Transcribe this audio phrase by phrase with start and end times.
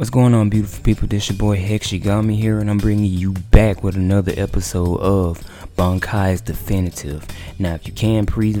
[0.00, 1.06] What's going on, beautiful people?
[1.08, 1.92] This your boy Hex.
[1.92, 5.42] You got me here, and I'm bringing you back with another episode of
[5.76, 7.26] Bankai's Definitive.
[7.58, 8.56] Now, if you can, please,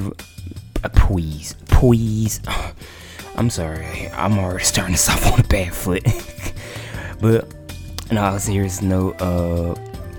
[0.84, 2.42] uh, please, please.
[3.36, 6.04] I'm sorry, I'm already starting to off on a bad foot.
[7.22, 7.50] but
[8.10, 9.74] in all serious note, uh,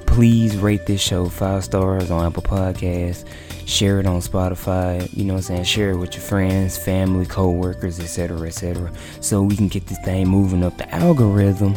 [0.07, 3.27] please rate this show five stars on Apple Podcasts
[3.71, 5.63] share it on Spotify, you know what I'm saying?
[5.63, 8.91] Share it with your friends, family, co-workers, etc., etc.
[9.21, 11.75] So we can get this thing moving up the algorithm.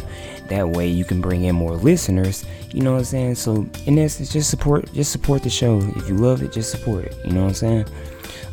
[0.49, 3.35] That way you can bring in more listeners, you know what I'm saying?
[3.35, 5.79] So in essence, just support just support the show.
[5.95, 7.15] If you love it, just support it.
[7.23, 7.85] You know what I'm saying?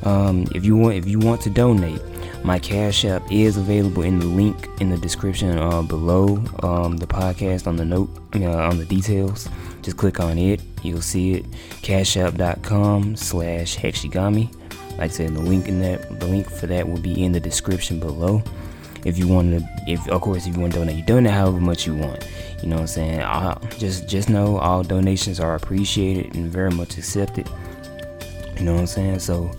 [0.05, 2.01] Um, if you want if you want to donate,
[2.45, 7.07] my Cash App is available in the link in the description uh, below um, the
[7.07, 9.49] podcast on the note uh, on the details.
[9.83, 10.61] Just click on it.
[10.83, 11.51] You'll see it.
[11.83, 14.53] Cashapp.com slash Hexigami.
[14.93, 17.41] Like I said, the link in that the link for that will be in the
[17.41, 18.43] description below.
[19.05, 21.61] If you want to, if of course if you want to donate, you donate however
[21.61, 22.27] much you want.
[22.63, 23.23] You know what I'm saying?
[23.23, 27.49] I'll, just just know all donations are appreciated and very much accepted.
[28.57, 29.19] You know what I'm saying?
[29.19, 29.51] So,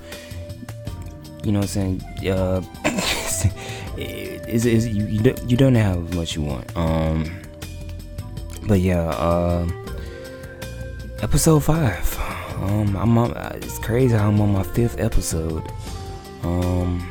[1.44, 2.02] you know what I'm saying?
[2.28, 2.62] Uh,
[3.98, 6.76] is is you you, don't how much you want.
[6.76, 7.26] Um,
[8.68, 9.10] but yeah.
[9.10, 9.68] Uh,
[11.22, 12.18] episode five.
[12.62, 15.64] Um, I'm on, it's crazy how I'm on my fifth episode.
[16.44, 17.10] Um,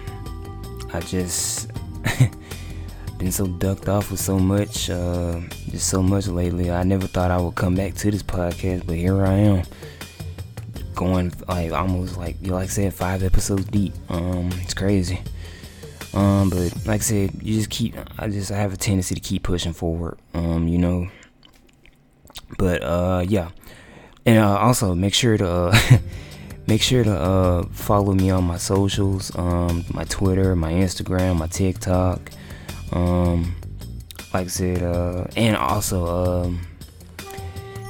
[0.92, 1.70] I just
[3.18, 6.70] been so ducked off with so much, uh, just so much lately.
[6.70, 9.62] I never thought I would come back to this podcast, but here I am,
[10.94, 13.94] going like almost like you like I said, five episodes deep.
[14.08, 15.20] Um, it's crazy.
[16.14, 17.96] Um, but like I said, you just keep.
[18.18, 20.18] I just I have a tendency to keep pushing forward.
[20.34, 21.08] Um, you know.
[22.58, 23.50] But uh, yeah.
[24.24, 25.78] And uh, also make sure to uh,
[26.66, 31.46] make sure to uh, follow me on my socials, um, my Twitter, my Instagram, my
[31.46, 32.30] TikTok.
[32.92, 33.54] Um,
[34.32, 36.60] like I said, uh, and also, um,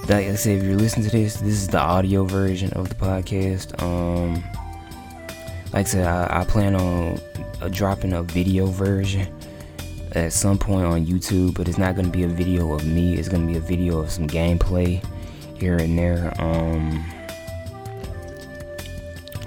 [0.08, 2.95] like I said, if you're listening to this, this is the audio version of the
[2.95, 3.81] podcast.
[3.83, 4.42] Um,
[5.73, 7.20] like I said, I, I plan on
[7.61, 9.33] uh, dropping a video version
[10.12, 13.14] at some point on YouTube, but it's not going to be a video of me.
[13.14, 15.05] It's going to be a video of some gameplay
[15.57, 16.35] here and there.
[16.39, 17.05] Um,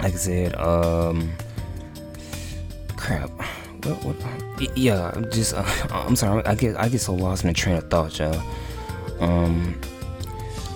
[0.00, 1.32] like I said, um,
[2.96, 3.30] crap.
[3.84, 6.44] What, what, yeah, I'm just uh, I'm sorry.
[6.44, 8.42] I get I get so lost in the train of thought, y'all.
[9.20, 9.80] Um,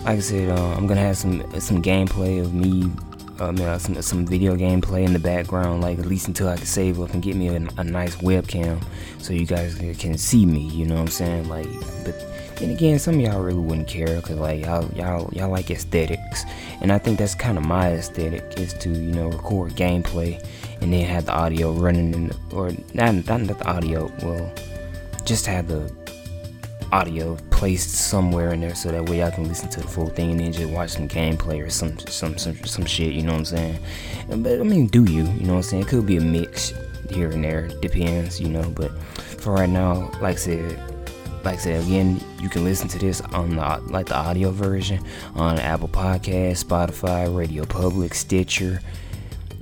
[0.04, 2.90] like I said, uh, I'm gonna have some some gameplay of me,
[3.38, 6.66] um, uh, some some video gameplay in the background, like at least until I can
[6.66, 8.82] save up and get me a, a nice webcam,
[9.18, 10.60] so you guys can see me.
[10.60, 11.48] You know what I'm saying?
[11.48, 11.68] Like,
[12.04, 12.14] but
[12.62, 16.44] and again, some of y'all really wouldn't care because like y'all y'all y'all like aesthetics,
[16.80, 20.42] and I think that's kind of my aesthetic is to you know record gameplay
[20.80, 24.50] and then have the audio running in the, or not not the audio, well,
[25.24, 25.92] just have the
[26.90, 30.30] audio placed somewhere in there so that way I can listen to the full thing
[30.30, 33.12] and then just watch some gameplay or some some some some shit.
[33.12, 33.78] You know what I'm saying?
[34.36, 35.24] But I mean, do you?
[35.24, 35.82] You know what I'm saying?
[35.82, 36.72] It could be a mix
[37.10, 38.40] here and there, depends.
[38.40, 40.80] You know, but for right now, like I said
[41.44, 45.04] like I said again, you can listen to this on the like the audio version
[45.34, 48.80] on Apple Podcast, Spotify, Radio Public, Stitcher,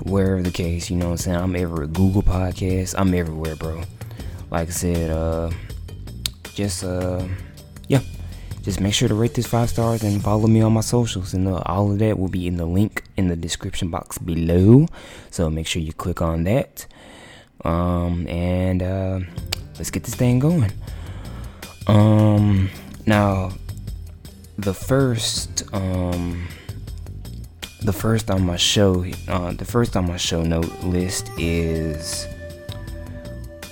[0.05, 0.89] wherever the case.
[0.89, 1.37] You know what I'm saying?
[1.37, 1.89] I'm everywhere.
[1.89, 2.95] Google Podcasts.
[2.97, 3.83] I'm everywhere, bro.
[4.53, 5.51] Like I said, uh,
[6.55, 7.27] just uh,
[8.69, 11.49] just make sure to rate this five stars and follow me on my socials, and
[11.49, 14.87] uh, all of that will be in the link in the description box below.
[15.31, 16.85] So make sure you click on that.
[17.65, 19.21] Um, and uh,
[19.79, 20.71] let's get this thing going.
[21.87, 22.69] Um,
[23.07, 23.53] now,
[24.59, 26.47] the first, um,
[27.81, 32.27] the first on my show, uh, the first on my show note list is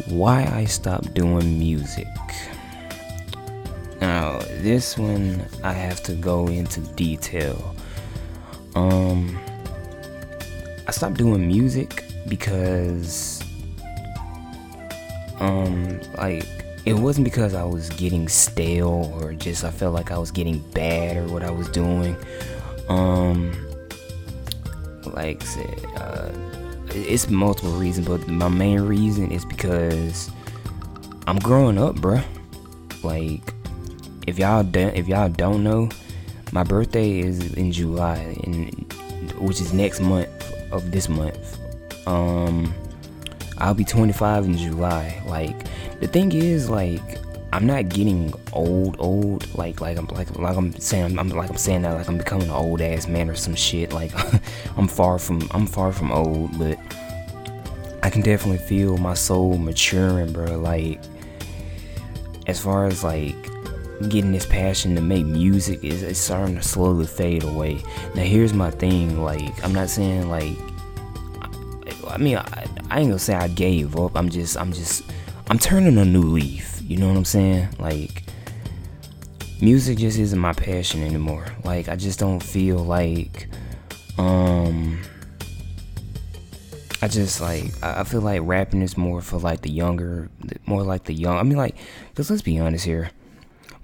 [0.06, 2.06] why I stopped doing music.
[4.00, 7.74] Now, this one I have to go into detail.
[8.74, 9.38] Um,
[10.86, 13.42] I stopped doing music because,
[15.40, 16.44] um, like
[16.84, 20.58] it wasn't because I was getting stale or just I felt like I was getting
[20.70, 22.16] bad or what I was doing.
[22.88, 23.52] Um,
[25.06, 26.30] like I said, uh,
[26.90, 30.30] it's multiple reasons, but my main reason is because
[31.26, 32.24] I'm growing up, bruh.
[33.02, 33.52] Like,
[34.26, 35.88] if y'all don't, if y'all don't know,
[36.52, 38.92] my birthday is in July, and
[39.38, 40.28] which is next month
[40.72, 41.58] of this month.
[42.06, 42.72] Um,
[43.58, 45.22] I'll be 25 in July.
[45.26, 45.56] Like,
[46.00, 47.18] the thing is like
[47.52, 49.54] I'm not getting old, old.
[49.54, 52.18] Like, like I'm like like I'm saying I'm, I'm like I'm saying that like I'm
[52.18, 53.92] becoming an old ass man or some shit.
[53.92, 54.12] Like,
[54.76, 56.78] I'm far from I'm far from old, but
[58.02, 60.58] I can definitely feel my soul maturing, bro.
[60.58, 61.00] Like,
[62.46, 63.34] as far as like
[64.08, 67.82] getting this passion to make music is it's starting to slowly fade away.
[68.14, 70.56] Now here's my thing, like I'm not saying like
[72.08, 74.16] I mean I, I ain't gonna say I gave up.
[74.16, 75.02] I'm just I'm just
[75.48, 76.80] I'm turning a new leaf.
[76.82, 77.68] You know what I'm saying?
[77.78, 78.24] Like
[79.60, 81.46] music just isn't my passion anymore.
[81.64, 83.48] Like I just don't feel like
[84.18, 84.98] um
[87.02, 90.30] I just like I feel like rapping is more for like the younger,
[90.66, 91.38] more like the young.
[91.38, 91.76] I mean like,
[92.14, 93.10] cause let's be honest here,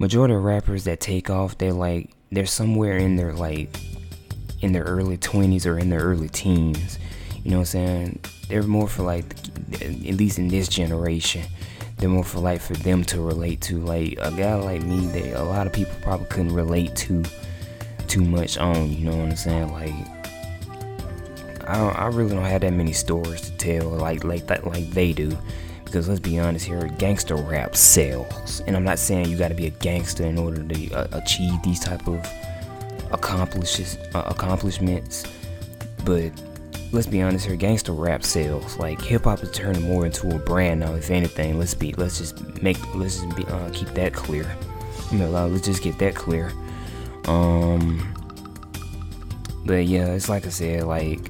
[0.03, 3.81] majority of rappers that take off, they're like they're somewhere in their like
[4.61, 6.99] in their early twenties or in their early teens.
[7.45, 8.21] You know what I'm saying?
[8.49, 9.33] They're more for like
[9.81, 11.45] at least in this generation.
[11.99, 13.79] They're more for like for them to relate to.
[13.79, 17.23] Like a guy like me, that a lot of people probably couldn't relate to
[18.09, 18.91] too much on.
[18.91, 19.73] You know what I'm saying?
[19.73, 19.95] Like
[21.69, 25.13] I I really don't have that many stories to tell like like that like they
[25.13, 25.39] do.
[25.93, 29.55] Because let's be honest here, gangster rap sells, and I'm not saying you got to
[29.55, 32.27] be a gangster in order to uh, achieve these type of
[33.11, 35.27] accomplishes uh, accomplishments.
[36.07, 36.33] But
[36.93, 38.79] let's be honest here, gangster rap sells.
[38.79, 40.95] Like hip hop is turning more into a brand now.
[40.95, 44.51] If anything, let's be let's just make let's just be uh, keep that clear.
[45.11, 46.53] You know, let's just get that clear.
[47.27, 48.15] Um,
[49.67, 51.21] but yeah, it's like I said, like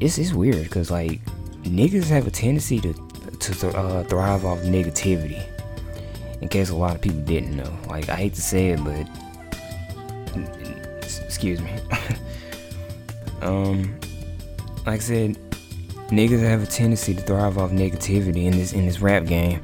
[0.00, 1.20] it's it's weird because like
[1.64, 3.09] niggas have a tendency to
[3.40, 5.44] to uh, thrive off negativity.
[6.40, 9.06] In case a lot of people didn't know, like I hate to say it, but
[11.24, 11.70] excuse me.
[13.42, 13.98] um,
[14.86, 15.38] like I said,
[16.08, 19.60] niggas have a tendency to thrive off negativity in this in this rap game.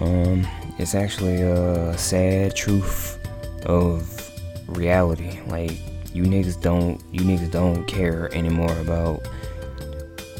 [0.00, 0.46] Um,
[0.78, 3.18] it's actually a sad truth
[3.66, 4.30] of
[4.68, 5.40] reality.
[5.46, 5.72] Like
[6.12, 9.28] you niggas don't you niggas don't care anymore about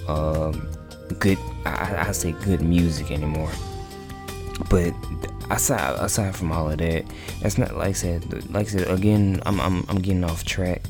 [0.09, 0.69] um,
[1.15, 3.51] good I, I say good music anymore.
[4.71, 4.95] But
[5.51, 7.05] aside aside from all of that,
[7.41, 8.51] that's not like I said.
[8.53, 10.83] Like I said again, I'm I'm, I'm getting off track.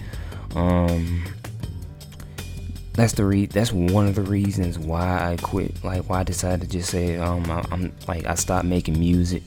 [0.54, 1.24] Um,
[2.94, 5.82] that's the re that's one of the reasons why I quit.
[5.84, 9.42] Like why I decided to just say um I, am like I stopped making music.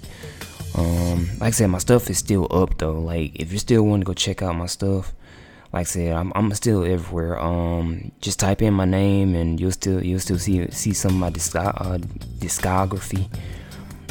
[0.75, 2.99] Um, like I said, my stuff is still up though.
[2.99, 5.13] Like if you still want to go check out my stuff,
[5.71, 7.39] like I said, I'm, I'm still everywhere.
[7.39, 11.19] Um, just type in my name and you'll still you'll still see see some of
[11.19, 11.97] my uh,
[12.39, 13.29] discography.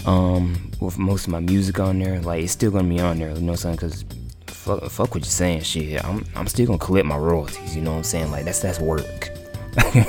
[0.06, 3.30] Um, with most of my music on there, like it's still gonna be on there.
[3.30, 3.78] You know what I'm saying?
[3.78, 4.04] Cause
[4.46, 6.04] fuck, fuck what you're saying, shit.
[6.04, 7.74] I'm I'm still gonna collect my royalties.
[7.74, 8.30] You know what I'm saying?
[8.30, 9.30] Like that's that's work.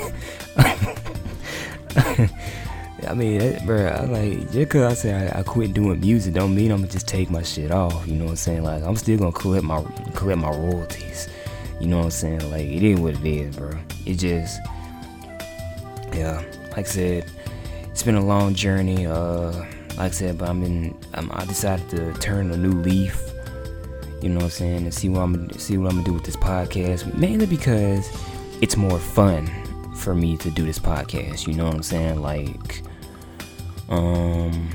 [3.08, 6.34] I mean, that, bro, I like just cause I say I, I, quit doing music
[6.34, 8.06] don't mean I'm gonna just take my shit off.
[8.06, 8.62] You know what I'm saying?
[8.62, 9.82] Like I'm still gonna collect my
[10.14, 11.28] collect my royalties.
[11.80, 12.50] You know what I'm saying?
[12.50, 13.72] Like it is what it is, bro.
[14.04, 14.60] It just
[16.12, 17.24] yeah, like I said,
[17.90, 19.06] it's been a long journey.
[19.06, 19.52] Uh,
[19.96, 20.96] like I said, but I'm in.
[21.14, 23.20] I'm, I decided to turn a new leaf.
[24.22, 24.76] You know what I'm saying?
[24.84, 27.14] And see what I'm see what I'm gonna do with this podcast.
[27.14, 28.10] Mainly because
[28.60, 29.46] it's more fun
[29.96, 31.46] for me to do this podcast.
[31.46, 32.20] You know what I'm saying?
[32.20, 32.82] Like,
[33.88, 34.68] um,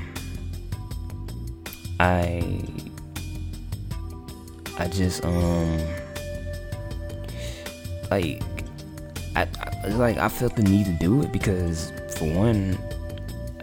[2.00, 2.64] I
[4.78, 5.80] I just um
[8.10, 8.42] like
[9.34, 9.46] I,
[9.84, 12.78] I like I felt the need to do it because for one,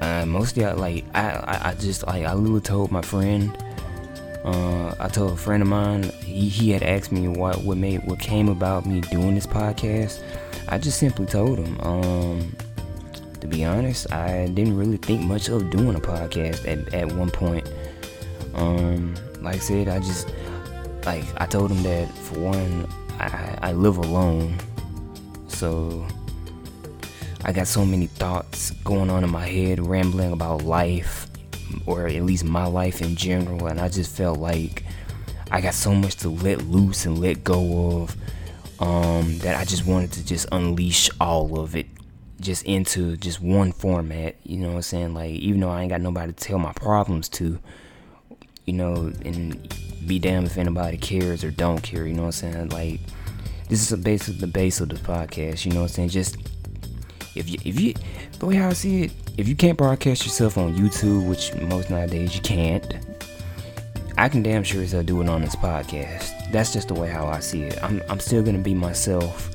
[0.01, 3.57] uh, mostly I like I, I, I just like I literally told my friend.
[4.43, 6.03] Uh, I told a friend of mine.
[6.25, 10.21] He, he had asked me what what made what came about me doing this podcast.
[10.67, 11.79] I just simply told him.
[11.81, 12.55] Um,
[13.39, 17.29] to be honest, I didn't really think much of doing a podcast at, at one
[17.29, 17.69] point.
[18.53, 20.29] Um, like I said, I just
[21.05, 22.87] like I told him that for one,
[23.23, 24.57] I, I live alone,
[25.47, 26.05] so
[27.45, 31.27] I got so many thoughts going on in my head, rambling about life,
[31.85, 34.83] or at least my life in general, and I just felt like
[35.51, 38.15] I got so much to let loose and let go of
[38.79, 41.85] um, that I just wanted to just unleash all of it
[42.41, 44.35] just into just one format.
[44.43, 45.13] You know what I'm saying?
[45.13, 47.59] Like, even though I ain't got nobody to tell my problems to,
[48.65, 49.73] you know, and
[50.07, 52.05] be damned if anybody cares or don't care.
[52.05, 52.69] You know what I'm saying?
[52.69, 52.99] Like,
[53.69, 55.65] this is of the base of the podcast.
[55.65, 56.09] You know what I'm saying?
[56.09, 56.37] Just
[57.35, 57.93] if you if you
[58.39, 62.35] the way I see it, if you can't broadcast yourself on YouTube, which most nowadays
[62.35, 62.93] you can't,
[64.17, 66.51] I can damn sure as hell do it on this podcast.
[66.51, 67.83] That's just the way how I see it.
[67.83, 69.49] I'm I'm still gonna be myself.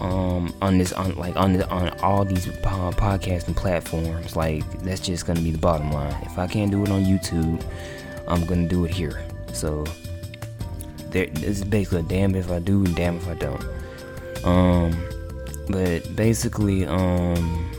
[0.00, 5.26] Um, on this on like on the, on all these podcasting platforms, like that's just
[5.26, 6.14] gonna be the bottom line.
[6.22, 7.64] If I can't do it on YouTube,
[8.28, 9.24] I'm gonna do it here.
[9.52, 9.84] So
[11.10, 13.64] there, this is basically a damn if I do and damn if I don't.
[14.44, 15.08] Um,
[15.68, 17.70] but basically, um,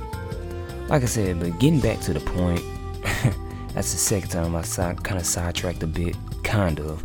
[0.87, 2.61] like I said, but getting back to the point,
[3.73, 7.03] that's the second time I side, kind of sidetracked a bit, kind of.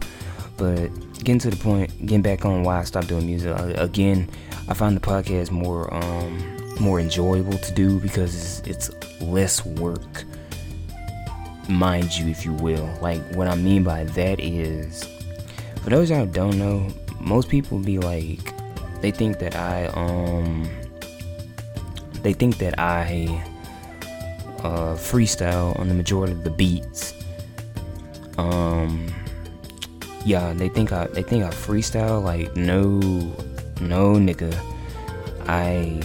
[0.56, 4.28] But getting to the point, getting back on why I stopped doing music uh, again,
[4.68, 10.24] I find the podcast more um, more enjoyable to do because it's, it's less work,
[11.68, 12.88] mind you, if you will.
[13.00, 15.04] Like what I mean by that is,
[15.82, 16.88] for those y'all don't know,
[17.20, 18.52] most people be like,
[19.00, 20.68] they think that I um,
[22.22, 23.26] they think that I
[24.60, 27.14] uh, freestyle on the majority of the beats.
[28.38, 29.12] Um,
[30.24, 32.22] yeah, they think I they think I freestyle.
[32.22, 32.98] Like no,
[33.80, 34.54] no nigga.
[35.46, 36.00] I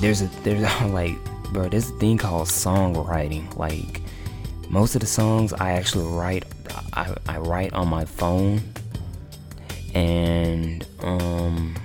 [0.00, 1.14] there's a there's a, like
[1.52, 1.68] bro.
[1.68, 3.56] There's a thing called songwriting.
[3.56, 4.01] Like
[4.72, 6.44] most of the songs I actually write.
[6.92, 8.60] I, I write on my phone,
[9.94, 11.76] and um,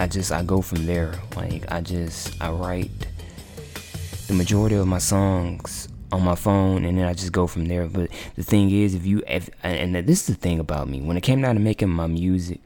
[0.00, 1.14] I just I go from there.
[1.36, 2.90] Like I just I write
[4.26, 7.86] the majority of my songs on my phone and then I just go from there.
[7.86, 11.16] But the thing is, if you, if, and this is the thing about me, when
[11.16, 12.60] it came down to making my music,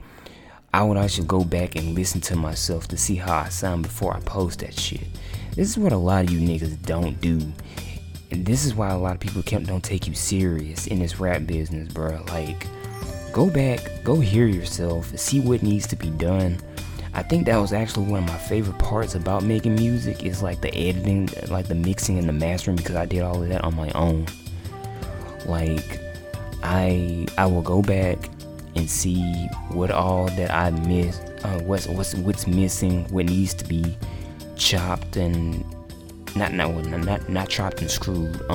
[0.74, 4.16] I would actually go back and listen to myself to see how I sound before
[4.16, 5.02] I post that shit.
[5.54, 7.52] This is what a lot of you niggas don't do.
[8.32, 11.20] And this is why a lot of people can't, don't take you serious in this
[11.20, 12.24] rap business, bro.
[12.28, 12.66] Like,
[13.32, 16.58] go back, go hear yourself, see what needs to be done
[17.14, 20.62] I think that was actually one of my favorite parts about making music is like
[20.62, 23.76] the editing, like the mixing and the mastering because I did all of that on
[23.76, 24.26] my own.
[25.44, 26.00] Like
[26.62, 28.30] I I will go back
[28.76, 29.20] and see
[29.68, 33.98] what all that I missed, uh, what's what's what's missing, what needs to be
[34.56, 35.66] chopped and
[36.36, 38.40] not not not not chopped and screwed.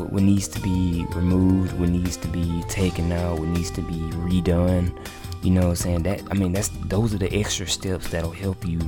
[0.00, 3.82] Uh, what needs to be removed, what needs to be taken out, what needs to
[3.82, 4.96] be redone
[5.42, 6.02] you know what I'm saying?
[6.02, 8.78] That I mean that's those are the extra steps that'll help you,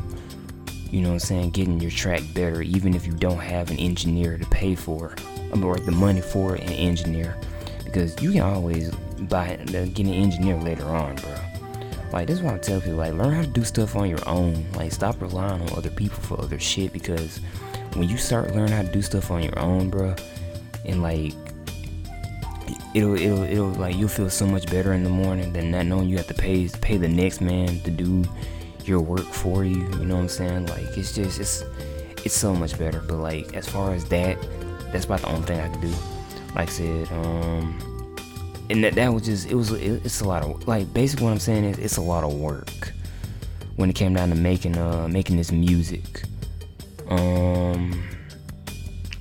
[0.90, 3.78] you know what I'm saying, getting your track better, even if you don't have an
[3.78, 5.14] engineer to pay for
[5.62, 7.36] or the money for an engineer.
[7.84, 8.90] Because you can always
[9.30, 11.34] buy get an engineer later on, bro.
[12.12, 14.26] Like this is why I tell people like learn how to do stuff on your
[14.28, 14.64] own.
[14.72, 17.40] Like stop relying on other people for other shit because
[17.94, 20.14] when you start learning how to do stuff on your own, bro,
[20.84, 21.32] and like
[22.94, 26.08] it'll it'll it'll like you'll feel so much better in the morning than not knowing
[26.08, 28.24] you have to pay pay the next man to do
[28.84, 29.88] your work for you.
[29.98, 30.66] You know what I'm saying?
[30.66, 31.64] Like it's just it's
[32.24, 33.00] it's so much better.
[33.00, 34.38] But like as far as that,
[34.92, 35.94] that's about the only thing I can do.
[36.54, 37.91] Like I said, um,
[38.72, 41.32] and that that was just it was it, it's a lot of like basically what
[41.32, 42.92] I'm saying is it's a lot of work
[43.76, 46.24] when it came down to making uh making this music.
[47.08, 48.02] Um,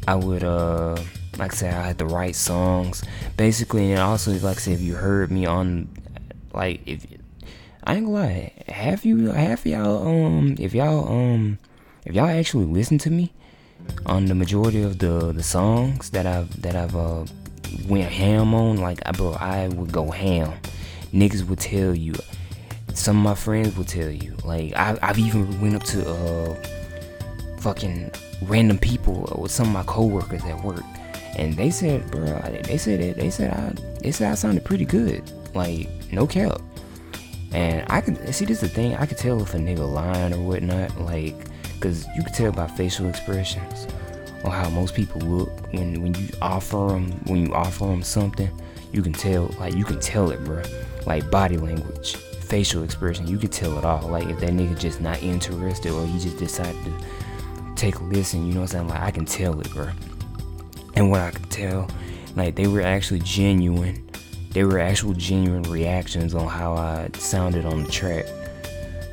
[0.07, 0.95] I would uh
[1.37, 3.03] like I said, I had to write songs.
[3.37, 5.89] Basically, and also, like I said, if you heard me on,
[6.53, 7.05] like, if
[7.83, 11.57] I ain't gonna lie, half you, half y'all, um, if y'all, um,
[12.05, 13.33] if y'all actually listen to me
[14.05, 17.25] on the majority of the the songs that I've that I've uh
[17.87, 20.53] went ham on, like, bro, I would go ham.
[21.13, 22.13] Niggas would tell you.
[22.93, 24.35] Some of my friends will tell you.
[24.43, 26.55] Like, I, I've even went up to uh
[27.59, 28.11] fucking
[28.43, 30.83] random people with some of my coworkers at work
[31.37, 32.25] and they said, bro,
[32.63, 33.15] they said it.
[33.15, 35.23] They said I, they said I sounded pretty good,
[35.55, 36.61] like no cap.
[37.53, 38.95] And I could see this is the thing.
[38.95, 41.35] I could tell if a nigga lying or whatnot, like,
[41.79, 43.87] cause you could tell by facial expressions
[44.43, 48.49] or how most people look when when you offer them when you offer them something.
[48.91, 50.63] You can tell, like, you can tell it, bro.
[51.05, 54.07] Like body language, facial expression, you can tell it all.
[54.07, 56.91] Like if that nigga just not interested or he just decided to
[57.75, 58.87] take a listen, you know what I'm saying?
[58.89, 59.89] Like I can tell it, bro
[60.95, 61.89] and what I could tell,
[62.35, 64.07] like they were actually genuine.
[64.51, 68.25] They were actual genuine reactions on how I sounded on the track.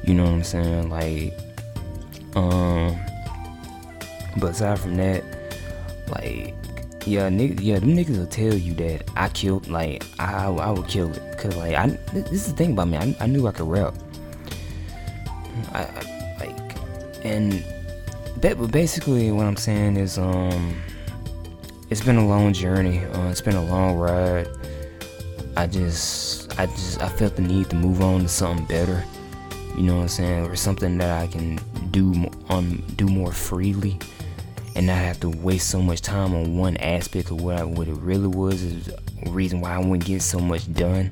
[0.04, 0.90] You know what I'm saying?
[0.90, 1.32] Like,
[2.34, 2.98] um,
[4.38, 5.24] but aside from that,
[6.08, 6.54] like,
[7.06, 10.88] yeah, niggas, yeah, them niggas will tell you that I killed, like, I, I, would
[10.88, 13.52] kill it, cause like, I, this is the thing about me, I, I knew I
[13.52, 13.94] could rap.
[15.72, 17.64] I, I like, and
[18.40, 20.76] but basically, what I'm saying is, um
[21.90, 22.98] it's been a long journey.
[22.98, 24.46] Uh, it's been a long ride.
[25.56, 29.02] I just, I just, I felt the need to move on to something better.
[29.74, 31.58] You know what I'm saying, or something that I can
[31.90, 33.98] do on, do more freely,
[34.78, 37.88] and not have to waste so much time on one aspect of what I, what
[37.88, 38.62] it really was.
[38.62, 41.10] Is the reason why I wouldn't get so much done.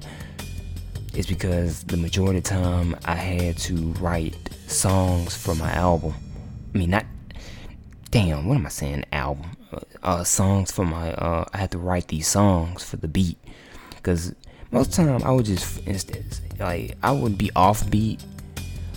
[1.14, 4.36] Is because the majority of the time I had to write
[4.68, 6.14] songs for my album.
[6.74, 7.06] I mean, not
[8.12, 9.04] damn, what am I saying?
[9.10, 9.50] Album,
[10.00, 11.12] uh, songs for my.
[11.14, 13.36] Uh, I had to write these songs for the beat,
[14.04, 14.32] cause
[14.70, 18.24] most time I would just instance like I would be off beat,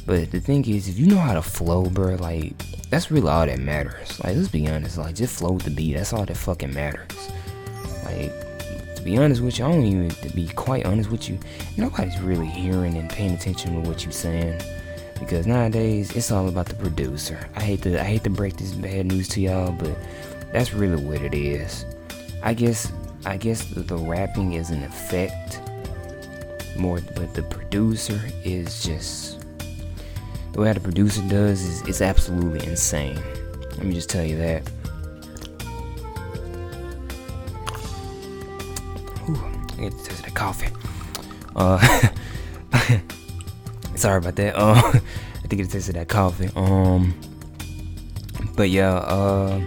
[0.06, 2.54] but the thing is, if you know how to flow, bro, like
[2.90, 4.20] that's really all that matters.
[4.24, 4.98] Like, let's be honest.
[4.98, 5.94] Like, just flow with the beat.
[5.94, 7.32] That's all that fucking matters.
[8.04, 8.32] Like,
[8.96, 11.40] to be honest with you, I don't even, to be quite honest with you,
[11.78, 14.60] nobody's really hearing and paying attention to what you're saying.
[15.20, 17.40] Because nowadays, it's all about the producer.
[17.56, 19.96] I hate to, I hate to break this bad news to y'all, but
[20.52, 21.86] that's really what it is.
[22.42, 22.92] I guess,
[23.26, 25.62] I guess the, the rapping is an effect
[26.78, 29.39] more, but the producer is just
[30.60, 33.18] the way the producer does is it's absolutely insane.
[33.78, 34.70] Let me just tell you that.
[39.30, 39.40] Ooh,
[39.78, 40.68] I get to the coffee.
[41.56, 41.80] Uh,
[43.96, 44.58] sorry about that.
[44.58, 44.74] Uh,
[45.44, 46.50] I think it tasted that coffee.
[46.58, 47.18] Um,
[48.58, 49.66] but yeah, uh,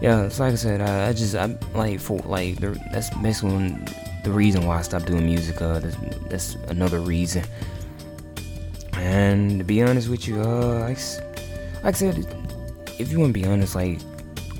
[0.00, 0.22] yeah.
[0.22, 3.76] It's like I said, I, I just I'm like for like the, that's basically
[4.24, 5.60] the reason why I stopped doing music.
[5.60, 5.96] Uh, that's,
[6.30, 7.44] that's another reason.
[9.06, 10.98] And to be honest with you, uh, like,
[11.84, 12.26] like I said,
[12.98, 14.00] if you want to be honest, like,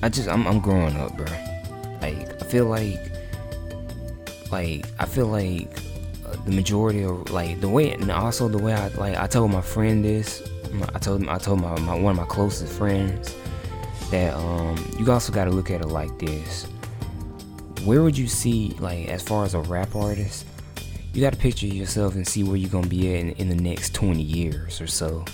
[0.04, 1.26] I just I'm I'm growing up, bro.
[2.00, 3.00] Like I feel like,
[4.52, 5.68] like I feel like
[6.24, 9.50] uh, the majority of like the way, and also the way I like I told
[9.50, 10.48] my friend this.
[10.94, 13.34] I told him I told my, my one of my closest friends
[14.10, 16.66] that um you also got to look at it like this.
[17.84, 20.46] Where would you see like as far as a rap artist?
[21.12, 23.54] You got to picture yourself and see where you're gonna be at in, in, the
[23.54, 25.24] next 20 years or so.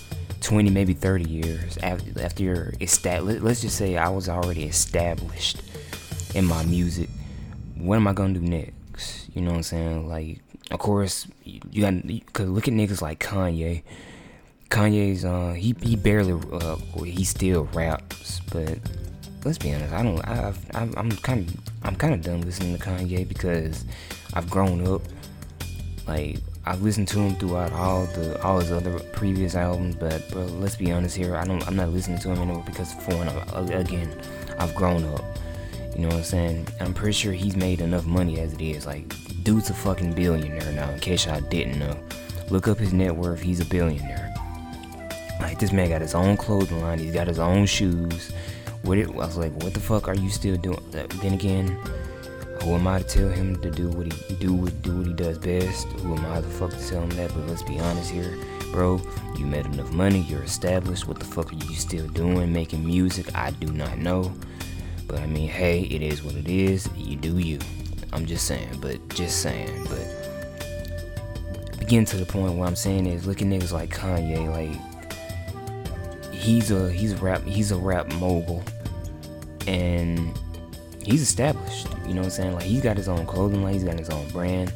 [0.40, 5.62] 20 maybe 30 years after, after you're established let's just say i was already established
[6.34, 7.08] in my music.
[7.76, 9.28] What am i gonna do next?
[9.34, 10.08] You know what i'm saying?
[10.08, 11.94] Like of course you got
[12.32, 13.82] cause look at niggas like kanye.
[14.68, 18.78] Kanye's uh he, he barely uh he still raps but
[19.44, 20.52] let's be honest i don't i
[20.96, 23.84] i'm kind of i'm kind of done listening to kanye because
[24.34, 25.02] i've grown up
[26.06, 30.44] like I've listened to him throughout all the all his other previous albums, but bro,
[30.44, 31.36] let's be honest here.
[31.36, 31.66] I don't.
[31.66, 34.10] I'm not listening to him anymore because for one, uh, again,
[34.58, 35.24] I've grown up.
[35.94, 36.68] You know what I'm saying?
[36.80, 38.86] I'm pretty sure he's made enough money as it is.
[38.86, 39.12] Like,
[39.42, 40.88] dude's a fucking billionaire now.
[40.90, 41.96] In case y'all didn't know,
[42.48, 43.40] look up his net worth.
[43.40, 44.32] He's a billionaire.
[45.40, 46.98] Like this man got his own clothing line.
[46.98, 48.32] He's got his own shoes.
[48.82, 49.08] What it?
[49.08, 50.82] I was like, what the fuck are you still doing?
[50.90, 51.78] Then again
[52.62, 55.12] who am I to tell him to do what he do what do what he
[55.12, 55.88] does best?
[55.88, 57.34] Who am I the fuck to tell him that?
[57.34, 58.38] But let's be honest here,
[58.70, 59.00] bro.
[59.36, 60.20] You made enough money.
[60.20, 61.08] You're established.
[61.08, 62.52] What the fuck are you still doing?
[62.52, 63.34] Making music?
[63.34, 64.32] I do not know.
[65.08, 66.88] But I mean, hey, it is what it is.
[66.96, 67.58] You do you.
[68.12, 68.78] I'm just saying.
[68.80, 69.86] But just saying.
[69.88, 70.06] But
[71.80, 74.48] getting to the point where I'm saying is, look at niggas like Kanye.
[74.48, 78.62] Like he's a he's a rap he's a rap mogul,
[79.66, 80.38] and
[81.04, 81.86] he's established.
[82.06, 82.54] You know what I'm saying?
[82.54, 84.72] Like he's got his own clothing line, he's got his own brand.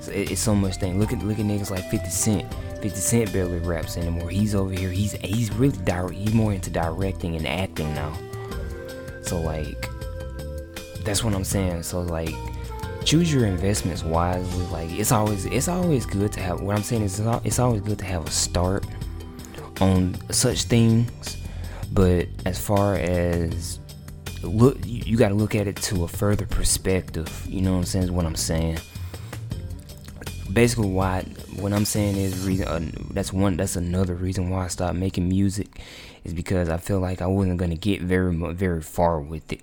[0.00, 0.98] So it, it's so much thing.
[0.98, 2.54] Look at look at niggas like 50 Cent.
[2.80, 4.30] 50 Cent barely raps anymore.
[4.30, 4.90] He's over here.
[4.90, 6.14] He's he's really direct.
[6.14, 8.16] He's more into directing and acting now.
[9.22, 9.88] So like,
[11.04, 11.82] that's what I'm saying.
[11.82, 12.34] So like,
[13.04, 14.66] choose your investments wisely.
[14.66, 16.60] Like it's always it's always good to have.
[16.60, 18.84] What I'm saying is it's always good to have a start
[19.80, 21.36] on such things.
[21.92, 23.80] But as far as
[24.42, 27.84] look you, got to look at it to a further perspective you know what i'm
[27.84, 28.78] saying is what i'm saying.
[30.52, 31.22] Basically why
[31.56, 32.80] what i'm saying is reason uh,
[33.12, 35.80] that's one that's another reason why i stopped making music
[36.24, 39.60] is because i feel like i wasn't going to get very very far with it.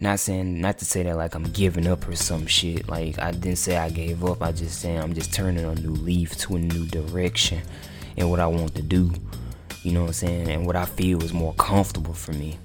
[0.00, 3.32] Not saying not to say that like i'm giving up or some shit like i
[3.32, 6.56] didn't say i gave up i just saying i'm just turning a new leaf to
[6.56, 7.62] a new direction
[8.16, 9.12] and what i want to do
[9.82, 12.58] you know what i'm saying and what i feel is more comfortable for me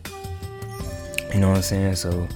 [1.33, 1.95] you know what I'm saying?
[1.95, 2.27] So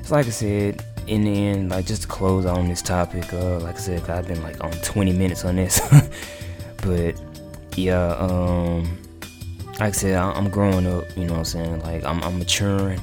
[0.00, 3.58] it's like I said, in the end, like just to close on this topic, uh,
[3.60, 5.80] like I said, I've been like on 20 minutes on this.
[6.82, 7.20] but
[7.76, 8.98] yeah, um,
[9.78, 11.80] like I said, I'm growing up, you know what I'm saying?
[11.82, 13.00] Like I'm, I'm maturing.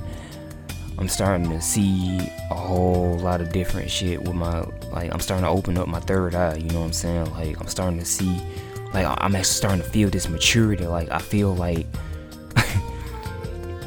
[0.97, 2.19] I'm starting to see
[2.51, 5.99] a whole lot of different shit with my like I'm starting to open up my
[5.99, 7.31] third eye, you know what I'm saying?
[7.31, 8.39] Like I'm starting to see
[8.93, 10.85] like I'm actually starting to feel this maturity.
[10.85, 11.87] Like I feel like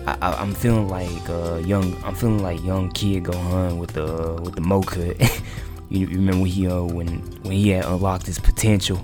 [0.07, 1.97] I, am feeling like uh, young.
[2.05, 5.15] I'm feeling like young kid Gohan with the with the mocha.
[5.91, 7.09] you, you, remember when he uh, when
[7.43, 9.01] when he had unlocked his potential.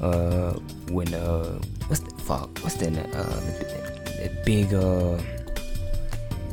[0.00, 0.52] Uh,
[0.90, 2.58] when uh, what's the fuck?
[2.60, 2.92] What's that?
[3.12, 5.20] Uh, big uh,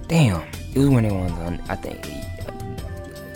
[0.08, 0.42] damn.
[0.74, 1.62] It was when they was on.
[1.70, 2.04] I think.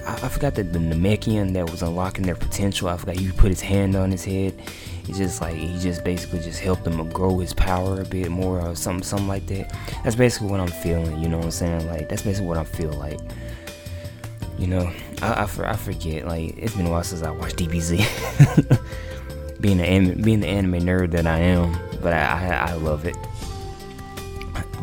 [0.07, 2.89] I, I forgot that the Namekian that was unlocking their potential.
[2.89, 4.59] I forgot he put his hand on his head
[5.07, 8.59] it's just like he just basically just helped him grow his power a bit more
[8.59, 9.75] or something something like that.
[10.03, 11.21] That's basically what I'm feeling.
[11.21, 11.87] You know what I'm saying?
[11.87, 13.19] Like that's basically what I feel like.
[14.57, 16.27] You know, I, I, I forget.
[16.27, 18.77] Like it's been a while since I watched DBZ.
[19.61, 23.15] being the being the anime nerd that I am, but I, I, I love it.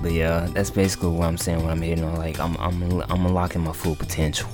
[0.01, 2.17] but yeah, that's basically what I'm saying when I'm hitting on.
[2.17, 4.49] Like I'm I'm I'm unlocking my full potential.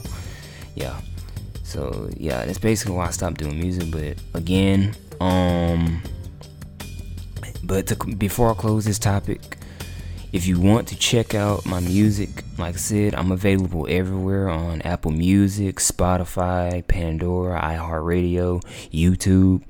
[0.74, 0.98] Yeah.
[1.62, 3.90] So yeah, that's basically why I stopped doing music.
[3.90, 4.94] But again,
[5.24, 6.02] um,
[7.62, 9.56] but to, before I close this topic,
[10.32, 14.82] if you want to check out my music, like I said, I'm available everywhere on
[14.82, 19.62] Apple Music, Spotify, Pandora, iHeartRadio, YouTube.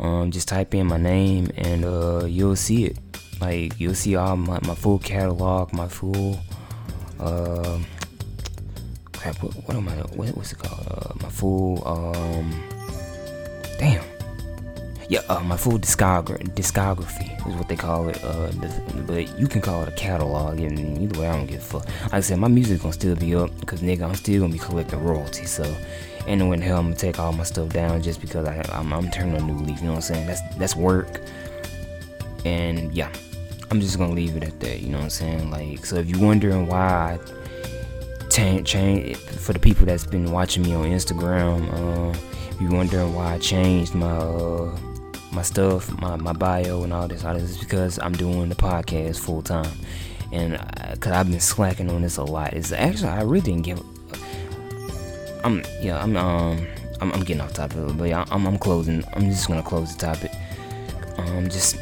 [0.00, 2.98] Um, just type in my name and uh, you'll see it.
[3.40, 6.40] Like you'll see all my, my full catalog, my full
[7.20, 7.78] uh,
[9.12, 9.40] crap.
[9.40, 9.92] What, what am I?
[9.92, 10.86] What, what's it called?
[10.90, 12.64] Uh, my full um,
[13.78, 14.09] damn.
[15.10, 18.22] Yeah, uh, my full discography, discography is what they call it.
[18.22, 18.52] Uh,
[19.08, 21.86] but you can call it a catalog, and either way, I don't give a fuck.
[22.04, 24.60] Like I said, my music gonna still be up, cause nigga, I'm still gonna be
[24.60, 25.50] collecting royalties.
[25.50, 25.64] So,
[26.28, 29.10] no in hell I'm gonna take all my stuff down just because I, I'm, I'm
[29.10, 29.80] turning a new leaf.
[29.80, 30.26] You know what I'm saying?
[30.28, 31.20] That's that's work.
[32.44, 33.10] And yeah,
[33.72, 34.78] I'm just gonna leave it at that.
[34.78, 35.50] You know what I'm saying?
[35.50, 40.62] Like, so if you're wondering why I change, change for the people that's been watching
[40.62, 42.16] me on Instagram, uh,
[42.60, 44.06] you're wondering why I changed my.
[44.06, 44.78] Uh,
[45.32, 47.24] my stuff, my, my bio, and all this.
[47.24, 49.70] All this is because I'm doing the podcast full time,
[50.32, 50.52] and
[50.92, 52.52] because I've been slacking on this a lot.
[52.52, 53.82] It's actually I really didn't give.
[55.44, 56.66] I'm yeah I'm um
[57.00, 59.04] I'm, I'm getting off topic, but yeah I'm I'm closing.
[59.14, 60.32] I'm just gonna close the topic.
[61.18, 61.76] Um just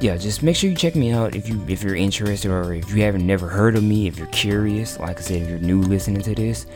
[0.00, 2.90] yeah just make sure you check me out if you if you're interested or if
[2.90, 4.98] you haven't never heard of me if you're curious.
[4.98, 6.66] Like I said, if you're new listening to this,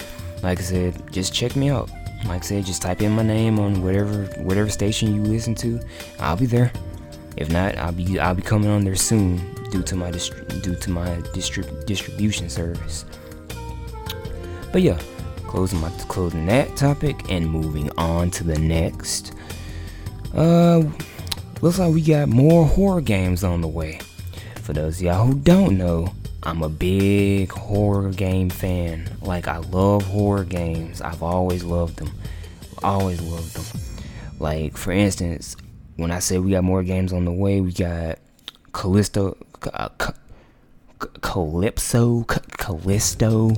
[0.42, 1.90] like I said, just check me out.
[2.24, 5.80] Like I said, just type in my name on whatever whatever station you listen to.
[6.18, 6.72] I'll be there.
[7.36, 10.74] If not, I'll be I'll be coming on there soon due to my distri- due
[10.74, 13.04] to my distrib- distribution service.
[14.72, 14.98] But yeah,
[15.46, 19.34] closing my closing that topic and moving on to the next.
[20.34, 20.82] Uh,
[21.60, 24.00] looks like we got more horror games on the way.
[24.62, 26.12] For those y'all who don't know,
[26.46, 29.08] I'm a big horror game fan.
[29.20, 31.02] Like I love horror games.
[31.02, 32.12] I've always loved them.
[32.84, 33.80] Always loved them.
[34.38, 35.56] Like for instance,
[35.96, 38.20] when I say we got more games on the way, we got
[38.72, 39.36] Callisto,
[39.74, 39.88] uh,
[41.20, 43.50] Calypso, Callisto.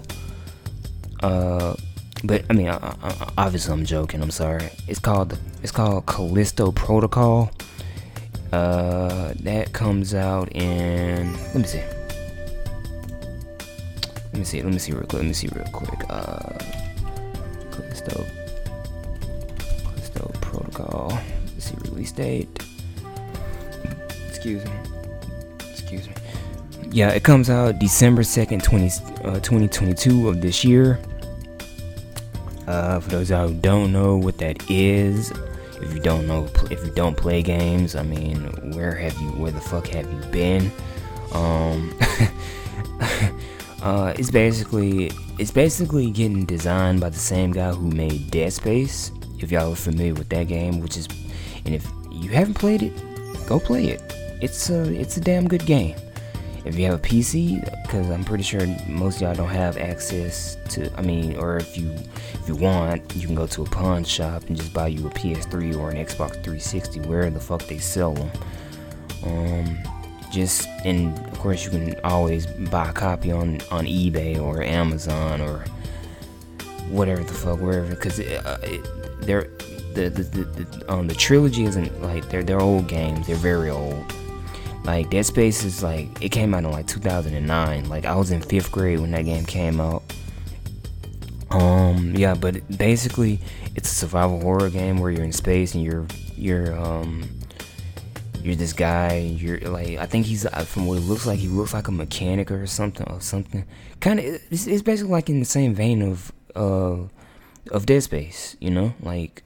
[1.22, 1.74] Uh,
[2.24, 4.22] but I mean, uh, uh, obviously I'm joking.
[4.22, 4.70] I'm sorry.
[4.86, 7.50] It's called it's called Callisto Protocol.
[8.50, 11.82] Uh, that comes out in let me see.
[14.38, 14.62] Let me see.
[14.62, 15.14] Let me see real quick.
[15.14, 16.04] Let me see real quick.
[16.08, 16.58] Uh,
[17.72, 18.24] Callisto,
[20.40, 21.18] Protocol.
[21.54, 22.48] Let's see release date.
[24.28, 24.70] Excuse me.
[25.68, 26.14] Excuse me.
[26.92, 28.86] Yeah, it comes out December second, 20,
[29.24, 31.00] uh, 2022 of this year.
[32.68, 35.32] Uh, for those who don't know what that is,
[35.82, 38.36] if you don't know, if you don't play games, I mean,
[38.72, 40.70] where have you, where the fuck have you been?
[41.32, 41.92] Um,
[43.82, 49.12] Uh, it's basically it's basically getting designed by the same guy who made Dead Space.
[49.38, 51.06] If y'all are familiar with that game, which is,
[51.64, 52.92] and if you haven't played it,
[53.46, 54.02] go play it.
[54.42, 55.94] It's a it's a damn good game.
[56.64, 60.92] If you have a PC, because I'm pretty sure most y'all don't have access to.
[60.98, 64.42] I mean, or if you if you want, you can go to a pawn shop
[64.48, 68.12] and just buy you a PS3 or an Xbox 360, where the fuck they sell
[68.12, 68.30] them.
[69.24, 69.78] Um,
[70.32, 75.40] just and of course you can always buy a copy on on ebay or amazon
[75.40, 75.64] or
[76.88, 78.58] whatever the fuck wherever because uh,
[79.20, 79.48] they're
[79.94, 83.70] the the, the, the um the trilogy isn't like they're they're old games they're very
[83.70, 84.12] old.
[84.84, 88.40] Like dead space is like it came out in like 2009 like i was in
[88.40, 90.02] fifth grade when that game came out.
[91.52, 93.38] Um yeah but basically
[93.76, 97.28] it's a survival horror game where you're in space and you're you're um
[98.48, 101.48] you're this guy you're like i think he's uh, from what it looks like he
[101.48, 103.64] looks like a mechanic or something or something.
[104.00, 106.96] Kind of it's, it's, basically like in the same vein of uh
[107.70, 108.94] of dead space you know?
[109.02, 109.42] Like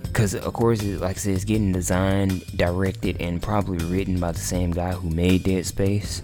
[0.00, 4.32] because of course it, like i said it's getting designed directed and probably written by
[4.32, 6.22] the same guy who made dead space.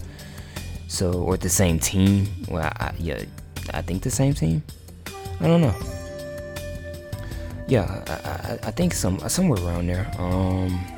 [0.87, 2.27] So or the same team.
[2.47, 3.21] Well I, yeah
[3.73, 4.63] i think the same team.
[5.39, 5.75] I don't know.
[7.67, 10.09] Yeah i, I, I think some somewhere around there.
[10.17, 10.96] Um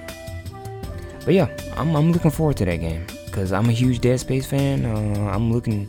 [1.29, 4.47] but yeah, I'm, I'm looking forward to that game because I'm a huge Dead Space
[4.47, 4.83] fan.
[4.83, 5.87] Uh, I'm looking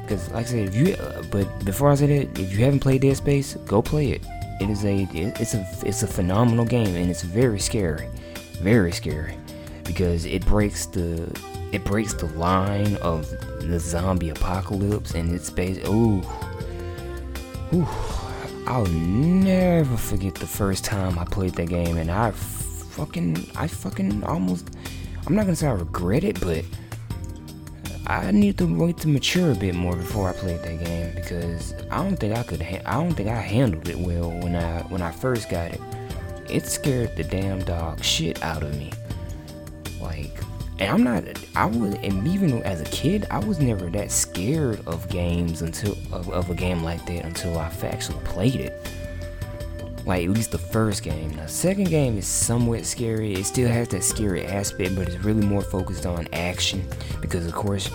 [0.00, 2.80] because, like I said, if you uh, but before I said it, if you haven't
[2.80, 4.24] played Dead Space, go play it.
[4.62, 8.08] It is a it's a it's a phenomenal game and it's very scary,
[8.62, 9.36] very scary
[9.84, 11.30] because it breaks the
[11.72, 13.28] it breaks the line of
[13.60, 15.86] the zombie apocalypse and it's based.
[15.86, 16.22] Ooh,
[17.74, 17.88] ooh,
[18.66, 22.30] I'll never forget the first time I played that game and I
[22.96, 24.70] fucking, I fucking almost,
[25.26, 26.64] I'm not gonna say I regret it, but
[28.06, 31.74] I need to wait to mature a bit more before I played that game because
[31.90, 32.62] I don't think I could.
[32.62, 35.80] Ha- I don't think I handled it well when I when I first got it.
[36.48, 38.92] It scared the damn dog shit out of me.
[40.00, 40.38] Like,
[40.78, 41.24] and I'm not.
[41.56, 45.98] I was, and even as a kid, I was never that scared of games until
[46.12, 48.88] of, of a game like that until I actually played it.
[50.06, 51.32] Like at least the first game.
[51.36, 53.34] The second game is somewhat scary.
[53.34, 56.88] It still has that scary aspect, but it's really more focused on action
[57.20, 57.90] because of course,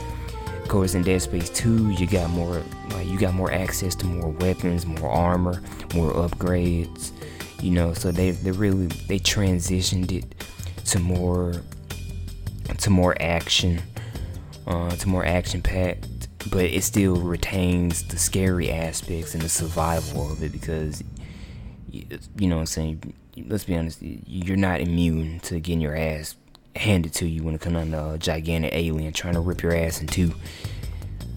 [0.62, 4.06] of course in Dead Space 2 you got more like you got more access to
[4.06, 5.63] more weapons, more armor,
[5.95, 7.12] more upgrades.
[7.62, 10.36] You know, so they they really they transitioned it
[10.88, 11.54] to more
[12.78, 13.82] to more action,
[14.67, 16.08] uh, to more action packed.
[16.50, 21.04] But it still retains the scary aspects and the survival of it because
[21.91, 23.13] you know what I'm saying?
[23.47, 26.36] Let's be honest, you're not immune to getting your ass
[26.75, 30.01] handed to you when it comes on a gigantic alien trying to rip your ass
[30.01, 30.34] in two.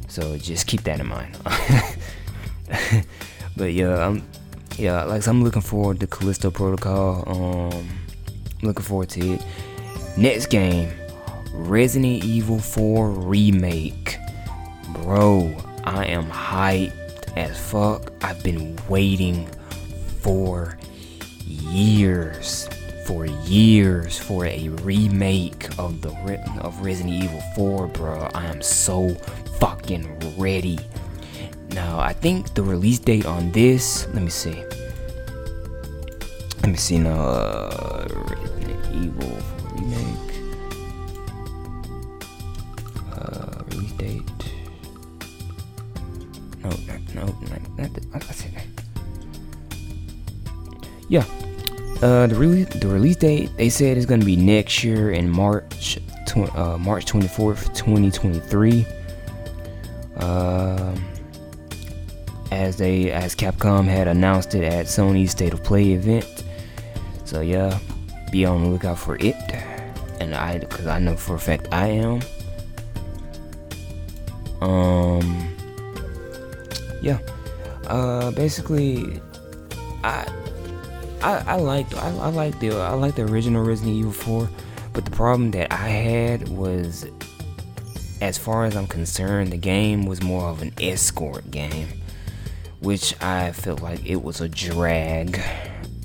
[0.08, 1.36] So just keep that in mind.
[3.56, 4.22] but yeah, I'm
[4.78, 7.24] yeah, like I'm looking forward to Callisto Protocol.
[7.26, 7.88] Um,
[8.62, 9.44] looking forward to it.
[10.16, 10.90] Next game,
[11.52, 14.16] Resident Evil 4 remake.
[14.92, 18.12] Bro, I am hyped as fuck.
[18.22, 19.48] I've been waiting
[20.24, 20.78] for
[21.46, 22.66] years,
[23.06, 26.08] for years, for a remake of the
[26.62, 28.30] of Resident Evil 4, bro.
[28.34, 29.10] I am so
[29.60, 30.08] fucking
[30.38, 30.78] ready.
[31.74, 34.64] Now, I think the release date on this, let me see.
[36.62, 37.20] Let me see now.
[37.20, 40.32] Uh, Resident Evil 4 remake.
[43.12, 44.22] Uh, release date.
[46.62, 48.73] No, no, no, not, not, not, not,
[51.08, 51.24] yeah.
[52.02, 55.98] Uh, the release the release date they said is gonna be next year in March
[56.26, 58.84] tw- uh, March 24th 2023
[60.16, 61.04] um,
[62.50, 66.44] as they as Capcom had announced it at Sony's State of Play event.
[67.24, 67.78] So yeah
[68.34, 69.36] be on the lookout for it.
[70.20, 72.20] And I because I know for a fact I am.
[74.60, 75.54] Um
[77.00, 77.20] yeah.
[77.86, 79.20] Uh basically
[80.02, 80.26] I
[81.24, 84.50] I, I liked I, I liked the I like the original Resident Evil 4,
[84.92, 87.06] but the problem that I had was
[88.20, 91.88] as far as I'm concerned, the game was more of an escort game,
[92.80, 95.40] which I felt like it was a drag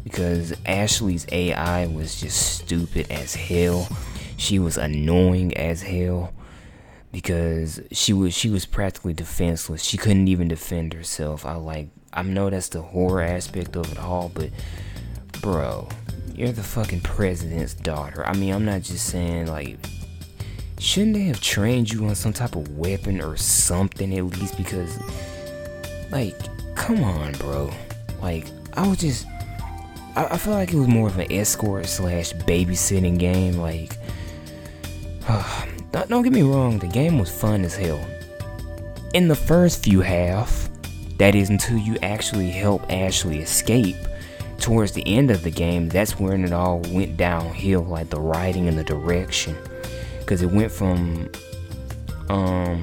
[0.06, 3.90] because Ashley's AI was just stupid as hell.
[4.38, 6.34] She was annoying as hell
[7.12, 9.84] because she was she was practically defenseless.
[9.84, 11.46] She couldn't even defend herself.
[11.46, 14.50] I like I know that's the horror aspect of it all, but
[15.42, 15.88] bro,
[16.34, 18.26] you're the fucking president's daughter.
[18.26, 19.78] I mean, I'm not just saying like
[20.80, 24.58] shouldn't they have trained you on some type of weapon or something at least?
[24.58, 24.98] Because
[26.12, 26.36] like
[26.76, 27.70] come on bro.
[28.22, 29.26] Like i was just
[30.16, 33.98] i, I feel like it was more of an escort slash babysitting game like
[35.28, 38.04] uh, don't, don't get me wrong the game was fun as hell.
[39.14, 40.70] In the first few half
[41.18, 43.98] that is until you actually help ashley escape
[44.62, 48.68] towards the end of the game, that's when it all went downhill, like the writing
[48.68, 49.56] and the direction,
[50.20, 51.30] because it went from,
[52.30, 52.82] um,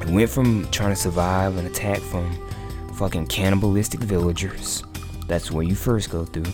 [0.00, 2.30] it went from trying to survive an attack from
[2.94, 4.82] fucking cannibalistic villagers.
[5.26, 6.52] That's where you first go through.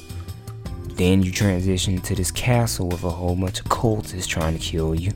[0.95, 4.95] Then you transition to this castle with a whole bunch of cultists trying to kill
[4.95, 5.13] you.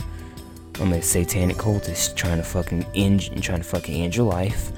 [0.80, 4.72] A satanic cultist trying to fucking end, trying to fucking end your life.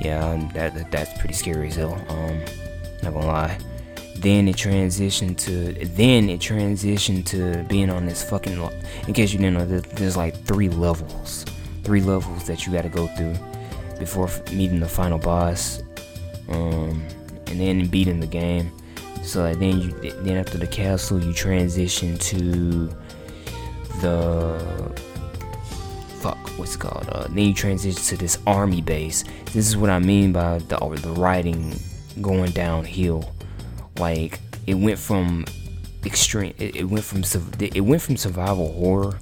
[0.00, 1.94] Yeah, that, that that's pretty scary as hell.
[2.08, 2.40] Um,
[3.02, 3.58] not gonna lie.
[4.16, 8.58] Then it transitioned to then it transitioned to being on this fucking.
[9.08, 11.44] In case you didn't know, there's like three levels,
[11.82, 13.34] three levels that you got to go through
[13.98, 15.82] before meeting the final boss,
[16.48, 17.02] um,
[17.46, 18.70] and then beating the game.
[19.22, 19.90] So then you
[20.22, 22.88] then after the castle, you transition to
[24.00, 24.92] the
[26.22, 29.90] fuck what's it called uh, then you transition to this army base this is what
[29.90, 31.74] i mean by the the writing
[32.20, 33.32] going downhill.
[33.98, 35.44] Like it went from
[36.04, 36.54] extreme.
[36.58, 37.22] It, it went from
[37.60, 39.18] it went from survival horror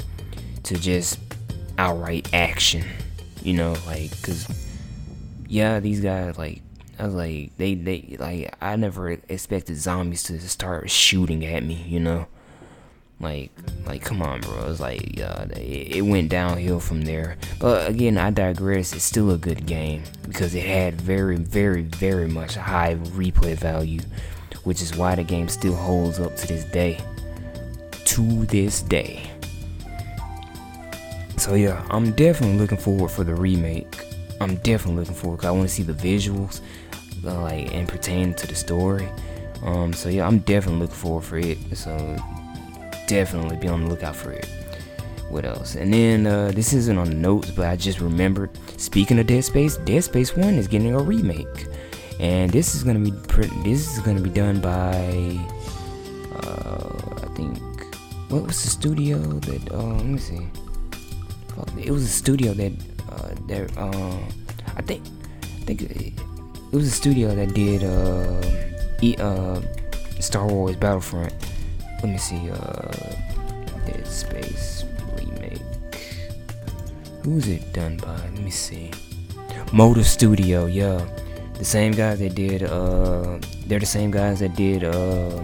[0.65, 1.19] to just
[1.79, 2.85] outright action.
[3.43, 4.47] You know, like because
[5.49, 6.63] yeah, these guys like
[6.99, 11.75] I was like they they like I never expected zombies to start shooting at me.
[11.87, 12.27] You know.
[13.21, 13.51] Like,
[13.85, 14.71] like, come on, bro.
[14.71, 17.37] It's like, it, it went downhill from there.
[17.59, 18.95] But again, I digress.
[18.95, 24.01] It's still a good game because it had very, very, very much high replay value,
[24.65, 26.99] which is why the game still holds up to this day.
[28.07, 29.31] To this day.
[31.37, 34.05] So yeah, I'm definitely looking forward for the remake.
[34.41, 35.41] I'm definitely looking forward.
[35.41, 36.61] Cause I want to see the visuals,
[37.25, 39.09] uh, like and pertain to the story.
[39.63, 41.59] Um, so yeah, I'm definitely looking forward for it.
[41.77, 42.17] So
[43.11, 44.47] definitely be on the lookout for it.
[45.29, 45.75] What else?
[45.75, 48.51] And then uh, this isn't on the notes, but I just remembered.
[48.79, 51.67] Speaking of Dead Space, Dead Space One is getting a remake,
[52.19, 53.11] and this is gonna be
[53.63, 55.39] this is gonna be done by
[56.35, 56.91] uh,
[57.23, 57.59] I think
[58.31, 60.49] what was the studio that uh, let me see.
[61.79, 62.73] It was a studio that
[63.11, 64.19] uh, that uh,
[64.77, 65.03] I think
[65.43, 66.15] I think it,
[66.73, 68.41] was a studio that did uh,
[69.03, 69.61] e, uh
[70.21, 71.35] Star Wars Battlefront.
[72.03, 72.51] Let me see.
[72.51, 73.15] Uh,
[73.87, 74.85] Dead Space
[75.17, 75.61] remake.
[77.25, 78.17] Who's it done by?
[78.17, 78.91] Let me see.
[79.73, 81.05] Motive Studio, yeah.
[81.55, 85.43] The same guys that did uh they're the same guys that did uh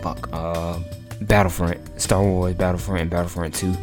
[0.00, 0.78] fuck uh
[1.22, 3.74] Battlefront, Star Wars Battlefront and Battlefront 2.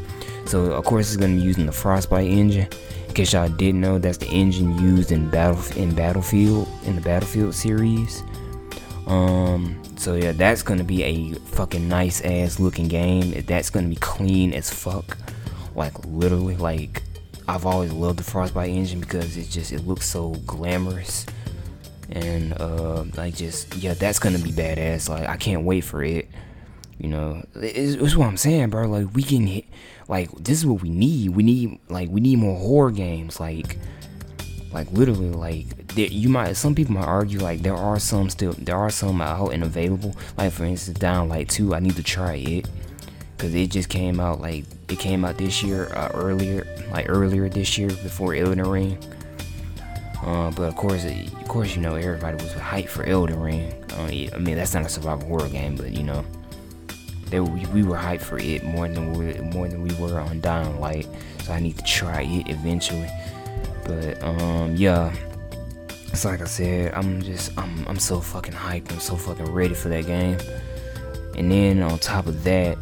[0.45, 2.67] So of course it's gonna be using the Frostbite engine.
[3.07, 7.01] In case y'all didn't know, that's the engine used in battle in Battlefield in the
[7.01, 8.23] Battlefield series.
[9.07, 13.31] Um, so yeah, that's gonna be a fucking nice ass looking game.
[13.45, 15.17] That's gonna be clean as fuck.
[15.75, 17.03] Like literally like
[17.49, 21.25] I've always loved the Frostbite engine because it just it looks so glamorous.
[22.09, 25.09] And uh like just yeah that's gonna be badass.
[25.09, 26.29] Like I can't wait for it.
[26.97, 28.87] You know it's, it's what I'm saying bro.
[28.87, 29.65] Like we can hit
[30.07, 31.31] like this is what we need.
[31.31, 33.41] We need like we need more horror games.
[33.41, 33.77] Like
[34.71, 38.53] like literally like there, you might some people might argue like there are some still
[38.53, 40.15] there are some out and available.
[40.37, 42.69] Like for instance Dying Light 2 I need to try it.
[43.35, 47.49] Because it just came out like it came out this year uh, earlier like earlier
[47.49, 48.97] this year before Elden Ring.
[50.23, 53.73] Uh, but of course of course you know everybody was hyped for Elden Ring.
[53.93, 56.23] Uh, I mean that's not a survival horror game but you know
[57.29, 60.41] they, we, we were hyped for it more than we more than we were on
[60.41, 61.07] Dying Light.
[61.43, 63.09] So I need to try it eventually
[63.89, 65.13] but um yeah
[66.07, 69.73] it's like I said I'm just I'm, I'm so fucking hyped I'm so fucking ready
[69.73, 70.37] for that game
[71.35, 72.77] and then on top of that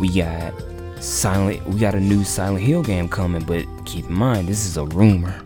[0.00, 0.52] we got
[1.00, 4.76] Silent we got a new Silent Hill game coming, but keep in mind this is
[4.78, 5.38] a rumor.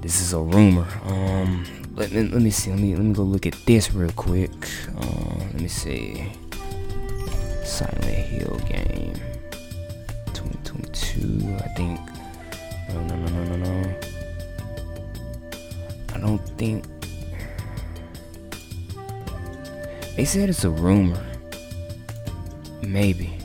[0.00, 0.86] This is a rumor.
[1.04, 2.70] Um let me, let me see.
[2.70, 4.50] Let me let me go look at this real quick.
[4.96, 6.32] Uh, let me see.
[7.64, 9.14] Silent Hill game.
[10.32, 12.11] 2022, I think.
[12.92, 13.94] No, no, no, no, no, no.
[16.14, 16.84] I don't think.
[20.16, 21.24] They said it's a rumor.
[22.82, 23.38] Maybe.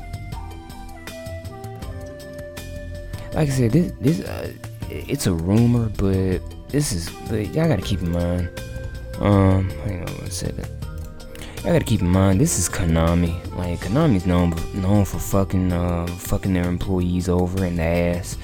[3.33, 4.51] Like I said, this this uh,
[4.89, 8.49] it's a rumor, but this is but y'all gotta keep in mind.
[9.19, 10.67] Um, hang on one second.
[11.63, 13.33] Y'all gotta keep in mind this is Konami.
[13.55, 18.37] Like Konami's known known for fucking uh fucking their employees over in the ass.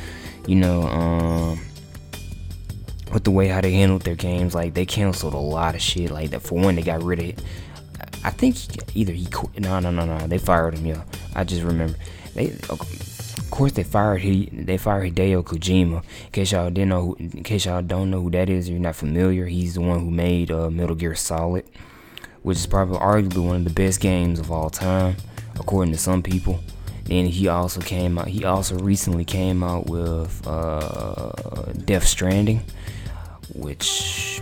[0.45, 1.59] You know, um
[3.13, 6.09] with the way how they handled their games, like they canceled a lot of shit.
[6.09, 7.45] Like that for one, they got rid of
[8.23, 8.55] I think
[8.95, 9.59] either he quit.
[9.59, 10.27] No, no, no, no.
[10.27, 10.85] They fired him.
[10.85, 11.03] Yeah,
[11.35, 11.97] I just remember.
[12.33, 14.45] They, of course, they fired he.
[14.51, 15.97] They fired Hideo Kojima.
[15.97, 18.79] In case y'all didn't know, who, in case y'all don't know who that is, you're
[18.79, 19.45] not familiar.
[19.45, 21.65] He's the one who made uh, Metal Gear Solid,
[22.43, 25.17] which is probably arguably one of the best games of all time,
[25.59, 26.61] according to some people.
[27.05, 28.27] Then he also came out.
[28.27, 31.31] He also recently came out with uh,
[31.85, 32.61] Death Stranding,
[33.53, 34.41] which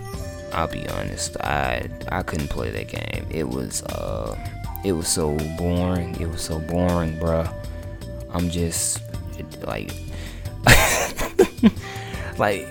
[0.53, 3.25] I'll be honest, I I couldn't play that game.
[3.29, 4.37] It was uh
[4.83, 6.19] it was so boring.
[6.19, 7.51] It was so boring, bruh.
[8.33, 9.01] I'm just
[9.65, 9.91] like
[12.37, 12.67] like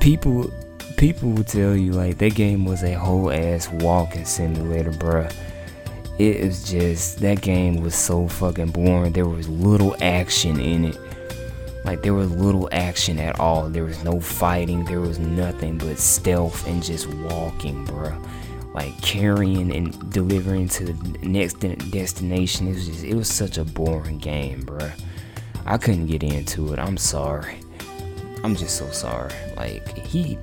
[0.00, 0.50] people
[0.96, 5.32] people will tell you like that game was a whole ass walking simulator, bruh.
[6.18, 9.12] It is just that game was so fucking boring.
[9.12, 10.98] There was little action in it
[11.84, 13.68] like there was little action at all.
[13.68, 14.84] There was no fighting.
[14.84, 18.16] There was nothing but stealth and just walking, bruh.
[18.72, 21.54] Like carrying and delivering to the next
[21.90, 22.68] destination.
[22.68, 24.92] It was just it was such a boring game, bruh.
[25.66, 26.78] I couldn't get into it.
[26.78, 27.56] I'm sorry.
[28.44, 29.32] I'm just so sorry.
[29.56, 30.38] Like he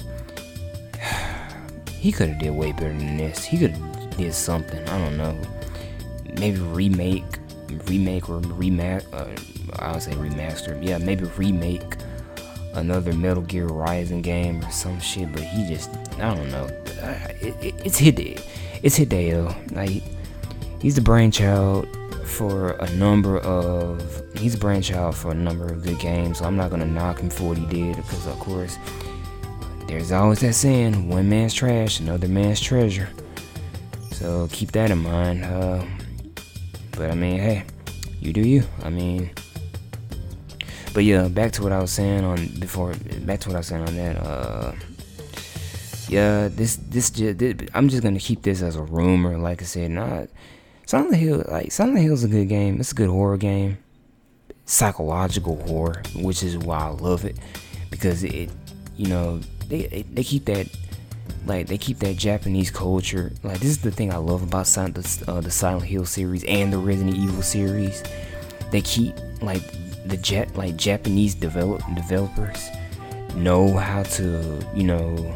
[1.98, 3.46] he could have did way better than this.
[3.46, 4.88] He could have did something.
[4.90, 5.40] I don't know.
[6.40, 7.24] Maybe remake,
[7.86, 9.04] remake or remake.
[9.14, 9.28] Uh,
[9.80, 10.78] I would say remaster.
[10.86, 11.96] Yeah, maybe remake
[12.74, 15.32] another Metal Gear Rising game or some shit.
[15.32, 15.90] But he just,
[16.20, 16.66] I don't know.
[17.42, 18.42] It, it, it's Hideo.
[18.84, 19.74] It's Hideo.
[19.74, 20.04] Like
[20.82, 21.88] he's the brainchild
[22.26, 24.02] for a number of.
[24.36, 26.40] He's a brainchild for a number of good games.
[26.40, 28.78] So I'm not gonna knock him for what he did because, of course,
[29.88, 33.10] there's always that saying: one man's trash, another man's treasure.
[34.20, 35.46] So keep that in mind.
[35.46, 35.84] Uh,
[36.92, 37.64] but I mean, hey,
[38.20, 38.64] you do you.
[38.84, 39.32] I mean
[40.94, 42.94] but yeah, back to what I was saying on before.
[43.22, 44.18] Back to what I was saying on that.
[44.18, 44.74] Uh,
[46.08, 47.40] yeah, this this just
[47.74, 49.38] I'm just gonna keep this as a rumor.
[49.38, 50.28] Like I said, not
[50.86, 51.46] Silent Hill.
[51.48, 52.80] Like Silent Hill's a good game.
[52.80, 53.78] It's a good horror game,
[54.66, 57.38] psychological horror, which is why I love it
[57.92, 58.50] because it,
[58.98, 60.68] you know, they they keep that
[61.46, 63.32] like they keep that Japanese culture.
[63.44, 66.44] Like this is the thing I love about Silent, the, uh, the Silent Hill series
[66.46, 68.04] and the Resident Evil series.
[68.72, 69.62] They keep like
[70.06, 72.70] the jet like Japanese develop developers
[73.36, 75.36] know how to you know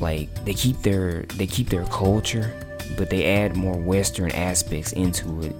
[0.00, 2.52] like they keep their they keep their culture
[2.96, 5.56] but they add more western aspects into it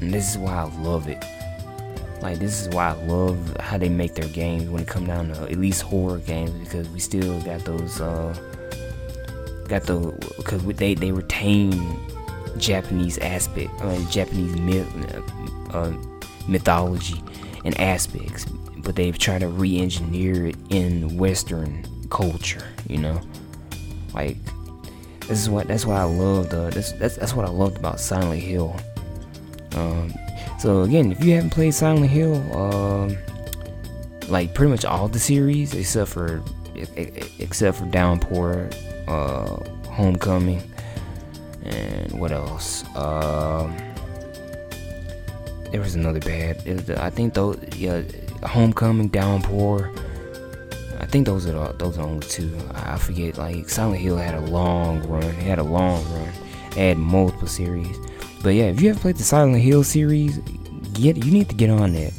[0.00, 1.24] and this is why I love it
[2.26, 5.28] like this is why I love how they make their games when it come down
[5.28, 8.34] to at least horror games because we still got those uh
[9.68, 9.98] got the
[10.36, 11.72] because they they retain
[12.58, 14.88] Japanese aspect I mean Japanese myth
[15.72, 15.92] uh,
[16.48, 17.22] mythology
[17.64, 18.44] and aspects
[18.78, 23.20] but they've tried to re-engineer it in western culture you know
[24.14, 24.36] like
[25.28, 27.98] this is what that's why I love the that's that's, that's what I loved about
[27.98, 28.76] Silent Hill.
[29.74, 30.12] Um,
[30.58, 33.16] so again, if you haven't played Silent Hill, um,
[34.28, 36.42] like pretty much all the series except for
[36.74, 38.70] except for Downpour,
[39.08, 39.56] uh,
[39.88, 40.62] Homecoming,
[41.64, 42.84] and what else?
[42.96, 43.76] Um,
[45.70, 46.56] there was another bad.
[46.98, 48.02] I think those yeah,
[48.42, 49.92] Homecoming, Downpour
[50.98, 52.58] I think those are the, those are the only two.
[52.74, 53.38] I forget.
[53.38, 55.22] Like Silent Hill had a long run.
[55.22, 56.32] It had a long run.
[56.70, 57.96] It had multiple series.
[58.46, 60.38] But yeah, if you have played the Silent Hill series,
[60.92, 62.12] get you need to get on that.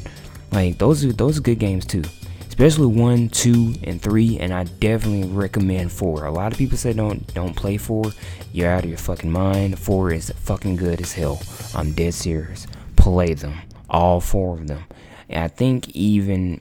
[0.52, 2.04] Like those are those are good games too.
[2.46, 6.26] Especially one, two, and three, and I definitely recommend four.
[6.26, 8.12] A lot of people say don't don't play four.
[8.52, 9.78] You're out of your fucking mind.
[9.78, 11.40] Four is fucking good as hell.
[11.74, 12.66] I'm dead serious.
[12.96, 13.54] Play them,
[13.88, 14.84] all four of them.
[15.30, 16.60] And I think even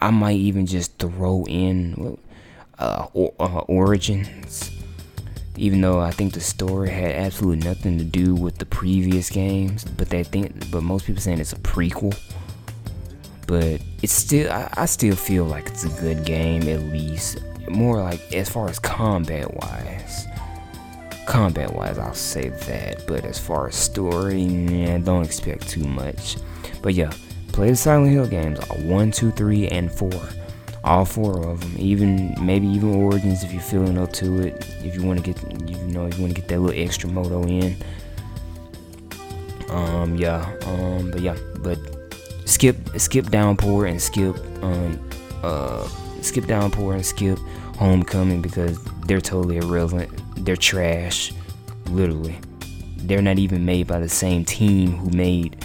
[0.00, 2.18] I might even just throw in
[2.78, 4.70] uh, or, uh, Origins,
[5.58, 9.84] even though I think the story had absolutely nothing to do with the previous games.
[9.84, 12.18] But they think, but most people saying it's a prequel.
[13.46, 17.40] But it's still, I, I still feel like it's a good game at least.
[17.68, 20.26] More like as far as combat wise.
[21.26, 23.06] Combat wise, I'll say that.
[23.06, 26.36] But as far as story, yeah, don't expect too much.
[26.82, 27.12] But yeah,
[27.52, 30.28] play the Silent Hill games, uh, one, two, three, and four.
[30.84, 34.66] All four of them, even maybe even Origins if you're feeling up to it.
[34.82, 37.08] If you want to get, you know, if you want to get that little extra
[37.10, 37.76] moto in.
[39.68, 41.78] Um, yeah, um, but yeah, but
[42.46, 45.10] skip, skip Downpour and skip, um,
[45.42, 45.86] uh,
[46.22, 47.38] skip Downpour and skip
[47.76, 50.10] Homecoming because they're totally irrelevant.
[50.44, 51.32] They're trash,
[51.90, 52.36] literally.
[52.96, 55.64] They're not even made by the same team who made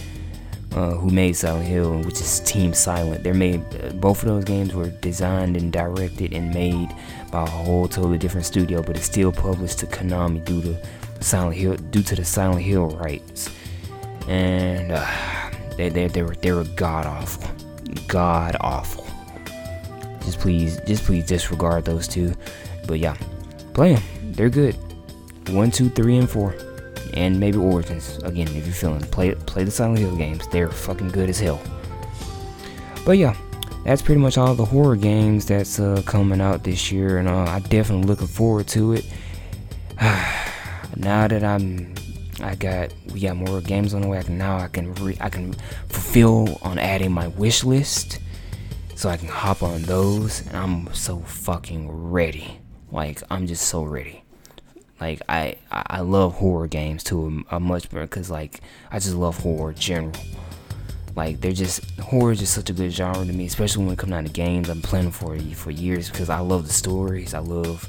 [0.75, 3.23] uh, who made Silent Hill, which is Team Silent.
[3.23, 3.61] They're made
[4.01, 6.89] both of those games were designed and directed and made
[7.31, 10.77] by a whole totally different studio, but it's still published to Konami due to
[11.19, 13.49] Silent Hill due to the Silent Hill rights.
[14.27, 15.05] And uh,
[15.77, 17.49] they they they were they were god awful,
[18.07, 19.05] god awful.
[20.25, 22.33] Just please just please disregard those two.
[22.87, 23.15] But yeah,
[23.73, 24.03] play them.
[24.33, 24.75] They're good.
[25.49, 26.55] One, two, three, and four
[27.13, 28.17] and maybe Origins.
[28.23, 31.61] Again, if you're feeling play play the Silent Hill games, they're fucking good as hell.
[33.05, 33.35] But yeah,
[33.83, 37.43] that's pretty much all the horror games that's uh, coming out this year, and uh,
[37.43, 39.05] I definitely looking forward to it.
[40.95, 41.93] now that I'm,
[42.41, 44.19] I got we got more games on the way.
[44.19, 45.53] I can, now I can re, I can
[45.89, 48.19] fulfill on adding my wish list,
[48.95, 52.59] so I can hop on those, and I'm so fucking ready.
[52.91, 54.22] Like I'm just so ready.
[54.99, 59.15] Like I I love horror games too a, a much more because like I just
[59.15, 60.13] love horror in general.
[61.15, 63.99] Like they're just horror is just such a good genre to me, especially when it
[63.99, 64.69] comes down to games.
[64.69, 67.33] I'm playing for for years because I love the stories.
[67.33, 67.87] I love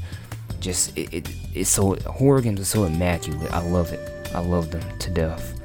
[0.60, 3.52] just it, it it's so horror games are so immaculate.
[3.52, 4.28] I love it.
[4.34, 5.60] I love them to death.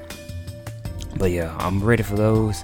[1.17, 2.63] But yeah, I'm ready for those.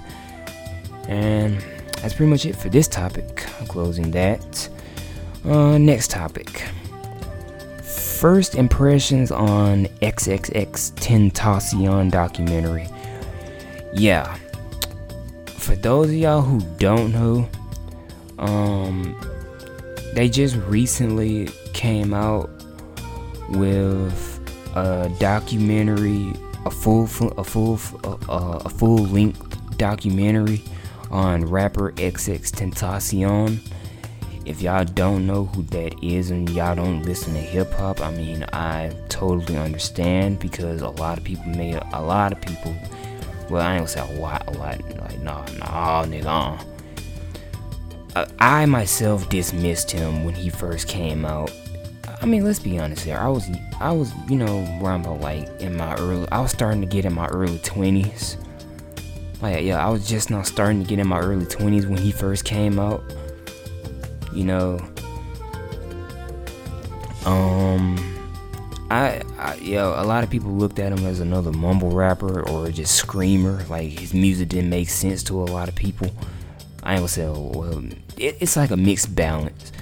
[1.08, 1.60] And
[2.00, 3.46] that's pretty much it for this topic.
[3.60, 4.68] I'm closing that.
[5.44, 6.64] Uh, next topic
[8.16, 12.88] first impressions on XXX Tentacion documentary.
[13.92, 14.38] Yeah.
[15.46, 17.48] For those of y'all who don't know,
[18.38, 19.14] um,
[20.14, 22.48] they just recently came out
[23.50, 24.40] with
[24.74, 26.32] a documentary,
[26.64, 27.04] a full,
[27.36, 30.62] a full, uh, a full length documentary
[31.10, 33.58] on rapper XX Tentacion
[34.46, 38.12] if y'all don't know who that is and y'all don't listen to hip hop, I
[38.12, 42.74] mean, I totally understand because a lot of people may, a lot of people
[43.50, 44.80] Well, I ain't gonna say a lot, a lot.
[44.98, 46.60] Like, nah, nah, nigga.
[48.14, 48.26] Uh.
[48.38, 51.52] I myself dismissed him when he first came out.
[52.22, 53.18] I mean, let's be honest here.
[53.18, 56.26] I was, I was, you know, around about like in my early.
[56.30, 58.36] I was starting to get in my early twenties.
[59.42, 62.10] Like, yeah, I was just now starting to get in my early twenties when he
[62.10, 63.02] first came out.
[64.32, 64.78] You know.
[67.24, 68.16] Um
[68.90, 72.70] I, I yo, a lot of people looked at him as another mumble rapper or
[72.70, 73.64] just screamer.
[73.68, 76.10] Like his music didn't make sense to a lot of people.
[76.82, 77.84] I ain't gonna say, well,
[78.16, 79.72] it, it's like a mixed balance.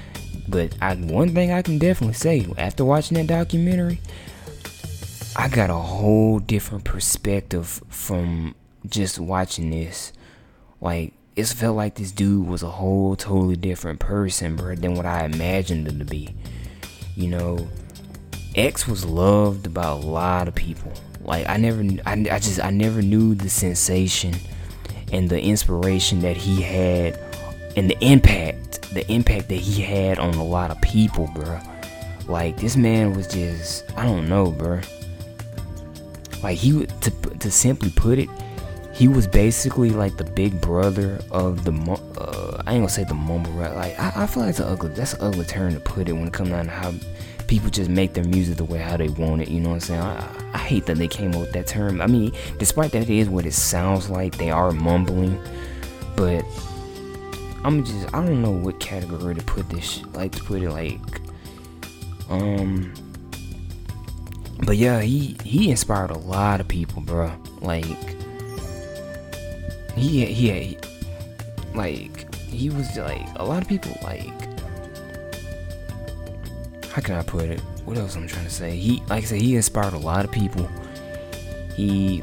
[0.48, 4.00] But I, one thing I can definitely say after watching that documentary,
[5.36, 8.54] I got a whole different perspective from
[8.86, 10.12] just watching this.
[10.80, 15.06] Like it felt like this dude was a whole totally different person, bro, than what
[15.06, 16.34] I imagined him to be.
[17.16, 17.68] You know,
[18.54, 20.92] X was loved by a lot of people.
[21.20, 24.34] Like I never, I, I just, I never knew the sensation
[25.12, 27.18] and the inspiration that he had,
[27.76, 31.60] and the impact, the impact that he had on a lot of people, bro.
[32.28, 34.80] Like this man was just, I don't know, bro.
[36.42, 38.28] Like he would, to to simply put it,
[38.94, 41.72] he was basically like the big brother of the.
[42.16, 43.74] Uh, I ain't gonna say the mumble rap.
[43.74, 44.90] Like I, I feel like it's an ugly.
[44.90, 46.94] That's an ugly term to put it when it comes down to how
[47.48, 49.48] people just make their music the way how they want it.
[49.48, 50.00] You know what I'm saying?
[50.00, 52.00] I, I hate that they came up with that term.
[52.00, 55.42] I mean, despite that it is what it sounds like, they are mumbling.
[56.14, 56.44] But
[57.64, 60.04] I'm just I don't know what category to put this.
[60.12, 61.00] Like to put it like,
[62.30, 62.94] um.
[64.64, 67.32] But yeah, he he inspired a lot of people, bro.
[67.60, 68.14] Like
[69.96, 70.78] he he,
[71.74, 74.32] like he was like a lot of people like
[76.94, 77.60] how can I put it?
[77.84, 78.76] What else I'm trying to say?
[78.76, 80.68] He, like I said, he inspired a lot of people.
[81.74, 82.22] He,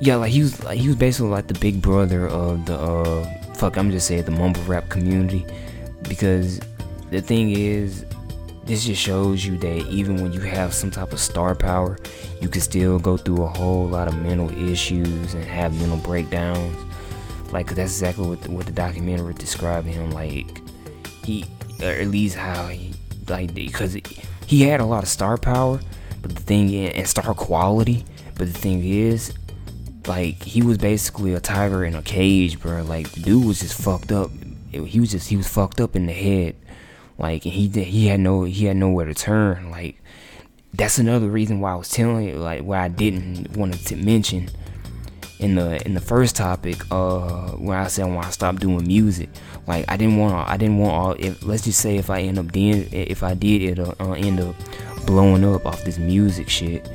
[0.00, 3.54] yeah, like he was, like he was basically like the big brother of the, uh,
[3.56, 5.44] fuck, I'm just saying the mumble rap community,
[6.08, 6.60] because
[7.10, 8.06] the thing is,
[8.64, 11.98] this just shows you that even when you have some type of star power,
[12.40, 16.74] you can still go through a whole lot of mental issues and have mental breakdowns.
[17.52, 20.10] Like that's exactly what the, what the documentary described him.
[20.10, 20.60] Like
[21.24, 21.44] he,
[21.80, 22.94] or at least how he
[23.28, 23.96] like because
[24.46, 25.80] he had a lot of star power,
[26.22, 28.04] but the thing is, and star quality.
[28.36, 29.32] But the thing is,
[30.06, 32.82] like he was basically a tiger in a cage, bro.
[32.82, 34.30] Like the dude was just fucked up.
[34.70, 36.56] He was just he was fucked up in the head.
[37.18, 39.70] Like he he had no he had nowhere to turn.
[39.70, 40.02] Like
[40.74, 44.50] that's another reason why I was telling you like why I didn't want to mention
[45.38, 49.28] in the in the first topic uh when I said when I stopped doing music.
[49.66, 52.38] Like I didn't want I didn't want all if let's just say if I end
[52.38, 54.54] up doing if I did it uh, end up
[55.06, 56.88] blowing up off this music shit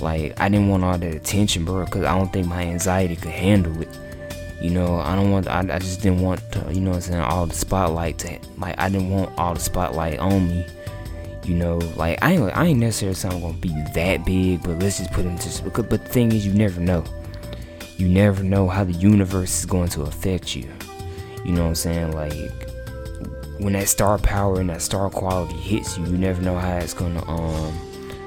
[0.00, 3.30] like I didn't want all that attention bro because I don't think my anxiety could
[3.30, 3.88] handle it.
[4.60, 7.20] You know I don't want I, I just didn't want to, you know I'm saying
[7.20, 10.66] all the spotlight to like I didn't want all the spotlight on me.
[11.44, 14.78] You know like I ain't I ain't necessarily saying I'm gonna be that big but
[14.80, 17.04] let's just put into but the thing is you never know
[17.96, 20.68] you never know how the universe is going to affect you.
[21.44, 22.12] You know what I'm saying?
[22.12, 22.70] Like
[23.58, 26.94] when that star power and that star quality hits you, you never know how it's
[26.94, 27.72] gonna um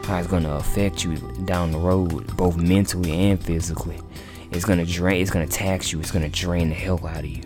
[0.03, 3.99] how it's gonna affect you down the road, both mentally and physically.
[4.51, 7.43] It's gonna drain it's gonna tax you, it's gonna drain the hell out of you.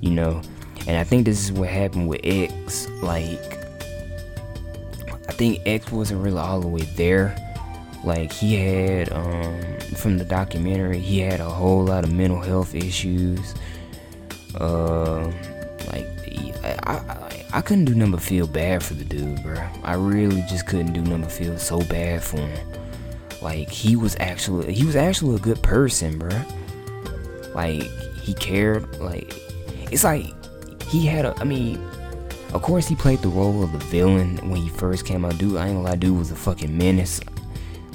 [0.00, 0.42] You know?
[0.86, 2.88] And I think this is what happened with X.
[3.02, 3.58] Like
[5.28, 7.36] I think X wasn't really all the way there
[8.04, 12.74] like he had um, from the documentary he had a whole lot of mental health
[12.74, 13.54] issues.
[14.54, 15.32] Uh,
[15.88, 16.06] like
[16.62, 20.66] I, I, I couldn't do but feel bad for the dude bro i really just
[20.66, 22.68] couldn't do but feel so bad for him.
[23.42, 26.30] Like he was actually he was actually a good person bro
[27.54, 27.82] like
[28.22, 29.34] he cared like
[29.90, 30.26] it's like
[30.84, 31.76] he had a i mean
[32.54, 35.36] of course he played the role of the villain when he first came out.
[35.36, 37.20] Dude i ain't gonna lie dude was a fucking menace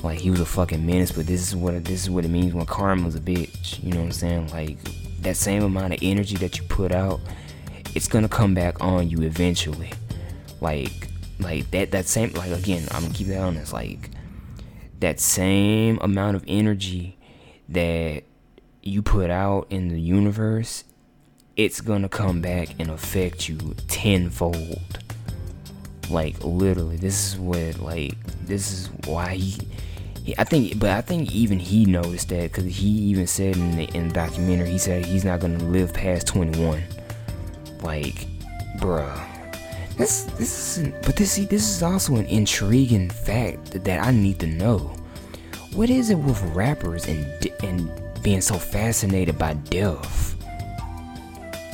[0.04, 2.54] like he was a fucking menace, but this is what this is what it means
[2.54, 3.84] when karma's a bitch.
[3.84, 4.48] You know what I'm saying?
[4.50, 4.78] Like
[5.22, 7.20] that same amount of energy that you put out,
[7.96, 9.92] it's gonna come back on you eventually.
[10.62, 13.74] Like like that that same like again, I'm gonna keep that honest.
[13.74, 14.12] Like
[15.00, 17.18] that same amount of energy
[17.68, 18.24] that
[18.82, 20.86] you put out in the universe,
[21.58, 25.00] it's gonna come back and affect you tenfold.
[26.10, 28.14] Like literally, this is what like
[28.46, 29.68] this is why he
[30.38, 33.84] I think, but I think even he noticed that because he even said in the,
[33.96, 36.84] in the documentary, he said he's not gonna live past 21.
[37.82, 38.28] Like,
[38.78, 39.26] bruh,
[39.98, 44.12] this this is, but this see, this is also an intriguing fact that, that I
[44.12, 44.94] need to know.
[45.74, 47.26] What is it with rappers and
[47.64, 47.90] and
[48.24, 50.36] being so fascinated by death.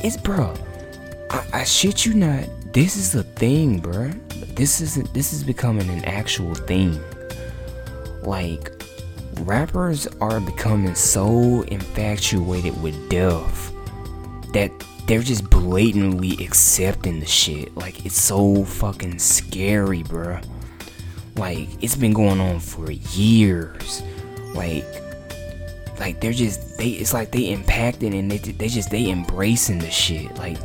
[0.02, 0.54] It's bro.
[1.30, 2.44] I, I shit you not.
[2.72, 4.10] This is a thing, bro.
[4.54, 5.12] This isn't.
[5.14, 7.00] This is becoming an actual thing.
[8.26, 8.72] Like,
[9.40, 13.72] rappers are becoming so infatuated with death
[14.52, 14.70] that
[15.06, 17.76] they're just blatantly accepting the shit.
[17.76, 20.40] Like, it's so fucking scary, bro.
[21.36, 24.02] Like, it's been going on for years.
[24.54, 24.84] Like,
[25.98, 26.88] like they're just they.
[26.88, 30.34] It's like they impacted and they they just they embracing the shit.
[30.36, 30.58] Like,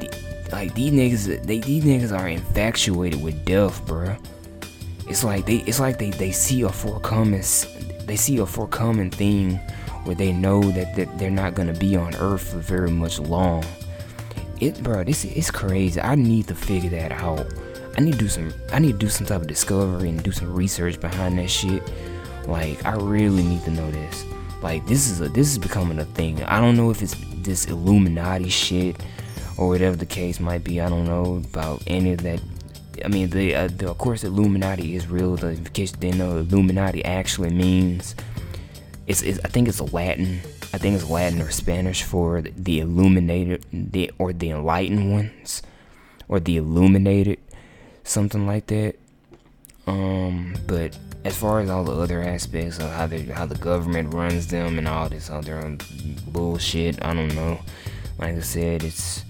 [0.00, 4.16] the, like these niggas, they these niggas are infatuated with death, bro.
[5.08, 7.42] It's like they it's like they they see a forthcoming
[8.06, 9.56] they see a forthcoming thing
[10.04, 13.64] where they know that, that they're not gonna be on Earth for very much long.
[14.60, 16.00] It, bro, this it's crazy.
[16.00, 17.46] I need to figure that out.
[17.96, 18.52] I need to do some.
[18.72, 21.82] I need to do some type of discovery and do some research behind that shit.
[22.46, 24.24] Like, I really need to know this.
[24.62, 26.42] Like, this is a this is becoming a thing.
[26.44, 28.96] I don't know if it's this Illuminati shit
[29.56, 30.80] or whatever the case might be.
[30.80, 32.40] I don't know about any of that.
[33.04, 35.36] I mean, the, uh, the of course Illuminati is real.
[35.36, 38.14] The in case you didn't know, Illuminati actually means
[39.06, 40.40] it's, it's I think it's Latin.
[40.72, 45.62] I think it's Latin or Spanish for the, the illuminated, the or the enlightened ones,
[46.28, 47.38] or the illuminated,
[48.04, 48.96] something like that.
[49.86, 54.12] Um, but as far as all the other aspects of how they how the government
[54.12, 55.76] runs them and all this other
[56.26, 57.60] bullshit, I don't know.
[58.18, 59.24] Like I said, it's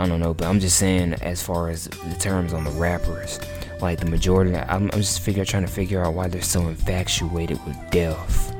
[0.00, 3.38] I don't know, but I'm just saying as far as the terms on the rappers,
[3.82, 7.62] like the majority, I'm, I'm just figure trying to figure out why they're so infatuated
[7.66, 8.56] with death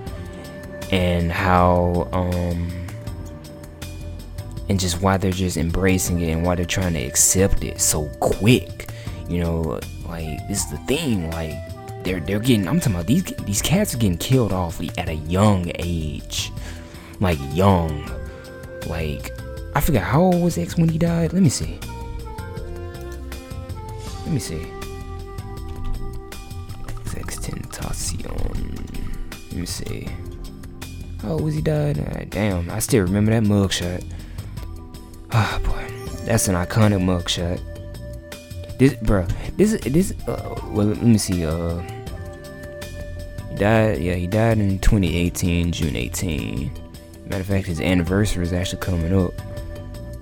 [0.93, 2.69] and how um
[4.69, 8.09] and just why they're just embracing it and why they're trying to accept it so
[8.21, 8.91] quick.
[9.29, 11.55] You know, like this is the thing, like
[12.05, 15.15] they're they're getting I'm talking about these these cats are getting killed off at a
[15.15, 16.53] young age.
[17.19, 18.11] Like young.
[18.87, 19.33] Like
[19.75, 21.33] I forgot how old was X when he died?
[21.33, 21.79] Let me see.
[24.25, 24.67] Let me see.
[27.17, 28.31] X Tentacion.
[29.51, 30.09] Let me see.
[31.23, 31.99] How old was he died?
[31.99, 34.05] Uh, damn, I still remember that mugshot.
[35.33, 37.61] Ah, oh, boy, that's an iconic mugshot.
[38.79, 40.13] This, bro, this, this.
[40.27, 41.45] Uh, well, let me see.
[41.45, 41.79] Uh,
[43.51, 43.99] he died.
[43.99, 46.71] Yeah, he died in 2018, June 18.
[47.27, 49.35] Matter of fact, his anniversary is actually coming up.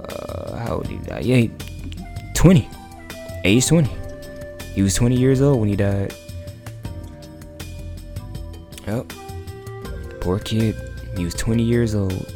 [0.09, 1.21] Uh, how old did he die?
[1.21, 1.51] Yeah, he,
[2.35, 2.69] 20.
[3.45, 3.91] Age 20.
[4.75, 6.15] He was 20 years old when he died.
[8.87, 9.13] Yep.
[10.21, 10.77] Poor kid.
[11.17, 12.33] He was 20 years old.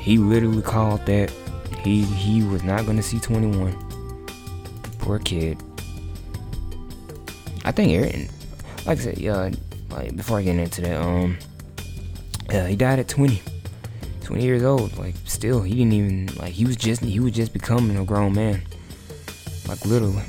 [0.00, 1.30] He literally called that
[1.82, 3.72] he he was not gonna see 21.
[4.98, 5.62] Poor kid.
[7.64, 8.28] I think Aaron,
[8.86, 9.50] like I said, yeah,
[9.90, 11.36] like before I get into that, um,
[12.50, 13.42] yeah, he died at 20.
[14.26, 14.98] 20 years old.
[14.98, 18.34] Like still, he didn't even like he was just he was just becoming a grown
[18.34, 18.62] man.
[19.68, 20.24] Like literally.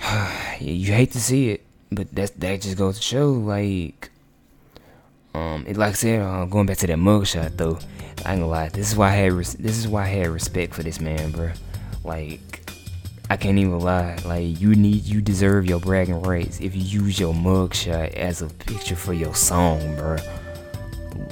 [0.60, 4.10] you hate to see it, but that's that just goes to show like
[5.34, 7.78] um, it, like I said, uh, going back to that mugshot though,
[8.24, 8.68] I ain't gonna lie.
[8.70, 11.30] This is why I had res- this is why I had respect for this man,
[11.32, 11.52] bro.
[12.02, 12.70] Like,
[13.28, 14.16] I can't even lie.
[14.24, 18.46] Like, you need you deserve your bragging rights if you use your mugshot as a
[18.46, 20.16] picture for your song, bro.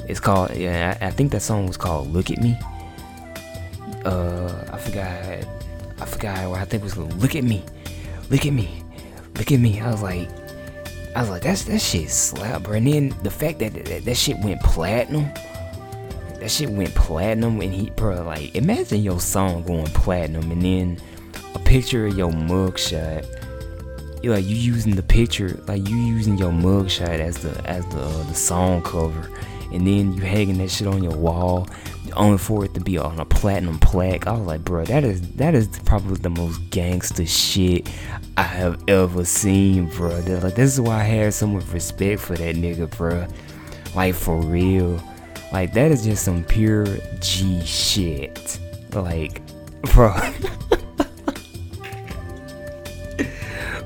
[0.08, 0.96] It's called yeah.
[1.00, 2.56] I, I think that song was called "Look at Me."
[4.04, 5.46] Uh, I forgot.
[5.98, 6.50] I forgot.
[6.50, 7.64] What i think was "Look at Me."
[8.28, 8.82] Look at me.
[9.36, 9.80] Look at me.
[9.80, 10.28] I was like,
[11.14, 12.74] I was like, that's that shit slap, bro.
[12.74, 15.30] And then the fact that that, that shit went platinum,
[16.40, 21.00] that shit went platinum, and he, bro, like, imagine your song going platinum, and then
[21.54, 23.24] a picture of your mugshot.
[24.22, 28.00] You like you using the picture, like you using your mugshot as the as the
[28.00, 29.30] uh, the song cover,
[29.72, 31.68] and then you hanging that shit on your wall,
[32.14, 34.26] only for it to be on a platinum plaque.
[34.26, 37.88] I was like, bro, that is that is probably the most gangster shit
[38.36, 40.18] I have ever seen, bro.
[40.18, 43.26] Like this is why I had so much respect for that nigga, bro.
[43.94, 45.02] Like for real.
[45.52, 46.86] Like that is just some pure
[47.20, 48.58] G shit.
[48.92, 49.42] Like,
[49.92, 50.14] bro.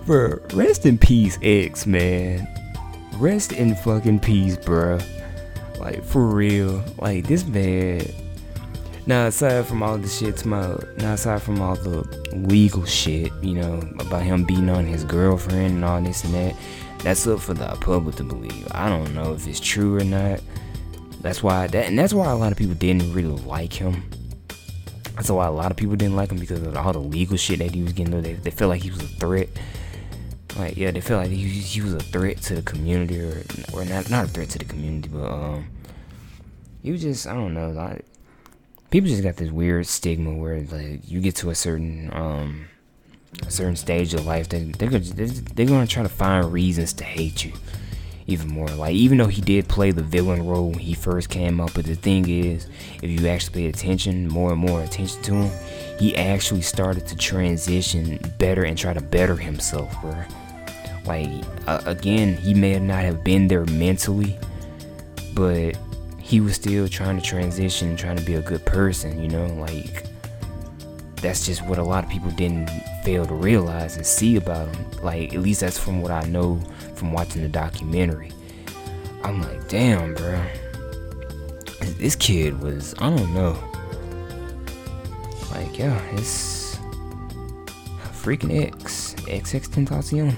[0.06, 2.48] bro, rest in peace, X, man.
[3.14, 4.98] Rest in fucking peace, bro.
[5.80, 6.84] Like for real.
[6.98, 8.06] Like this man.
[9.06, 12.02] Now aside from all the shit, my now aside from all the
[12.32, 16.54] legal shit, you know, about him beating on his girlfriend and all this and that,
[17.02, 18.68] that's up for the public to believe.
[18.72, 20.40] I don't know if it's true or not.
[21.22, 24.04] That's why that and that's why a lot of people didn't really like him.
[25.14, 27.58] That's why a lot of people didn't like him because of all the legal shit
[27.58, 28.20] that he was getting.
[28.22, 29.48] They, they felt like he was a threat.
[30.56, 33.42] Like yeah, they feel like he, he was a threat to the community, or
[33.72, 35.66] or not not a threat to the community, but um,
[36.84, 38.04] was just I don't know, like
[38.90, 42.66] people just got this weird stigma where like you get to a certain um
[43.46, 47.04] a certain stage of life, they they're they're, they're gonna try to find reasons to
[47.04, 47.52] hate you
[48.30, 48.68] even more.
[48.68, 51.84] Like even though he did play the villain role when he first came up, but
[51.84, 52.66] the thing is,
[53.02, 57.16] if you actually pay attention, more and more attention to him, he actually started to
[57.16, 60.14] transition better and try to better himself, bro.
[61.06, 61.28] Like
[61.66, 64.38] uh, again, he may not have been there mentally,
[65.34, 65.76] but
[66.18, 69.20] he was still trying to transition, trying to be a good person.
[69.20, 70.04] You know, like
[71.16, 72.68] that's just what a lot of people didn't
[73.04, 74.90] fail to realize and see about him.
[75.02, 76.60] Like at least that's from what I know
[77.00, 78.30] from watching the documentary.
[79.24, 80.40] I'm like, damn, bro.
[81.98, 83.58] This kid was, I don't know.
[85.50, 86.76] Like, yeah, it's
[88.12, 90.36] freaking X, XX Tentacion.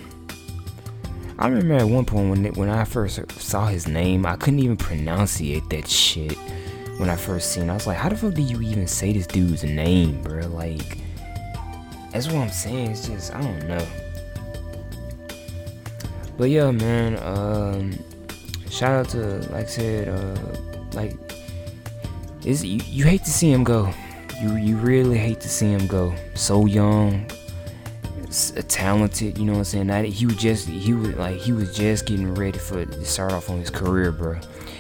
[1.38, 4.76] I remember at one point when when I first saw his name, I couldn't even
[4.76, 6.38] pronunciate that shit.
[6.98, 7.70] When I first seen.
[7.70, 10.46] I was like, how the fuck do you even say this dude's name, bro?
[10.46, 10.98] Like,
[12.12, 12.92] that's what I'm saying.
[12.92, 13.84] It's just I don't know.
[16.43, 17.22] But yeah, man.
[17.22, 17.93] Um,
[18.68, 20.57] shout out to like I said, uh,
[20.93, 21.16] like
[22.45, 23.95] is you, you hate to see him go.
[24.40, 26.12] You you really hate to see him go.
[26.34, 27.30] So young,
[28.66, 29.38] talented.
[29.38, 29.86] You know what I'm saying?
[29.86, 33.30] That he was just he was like he was just getting ready for to start
[33.30, 34.32] off on his career, bro.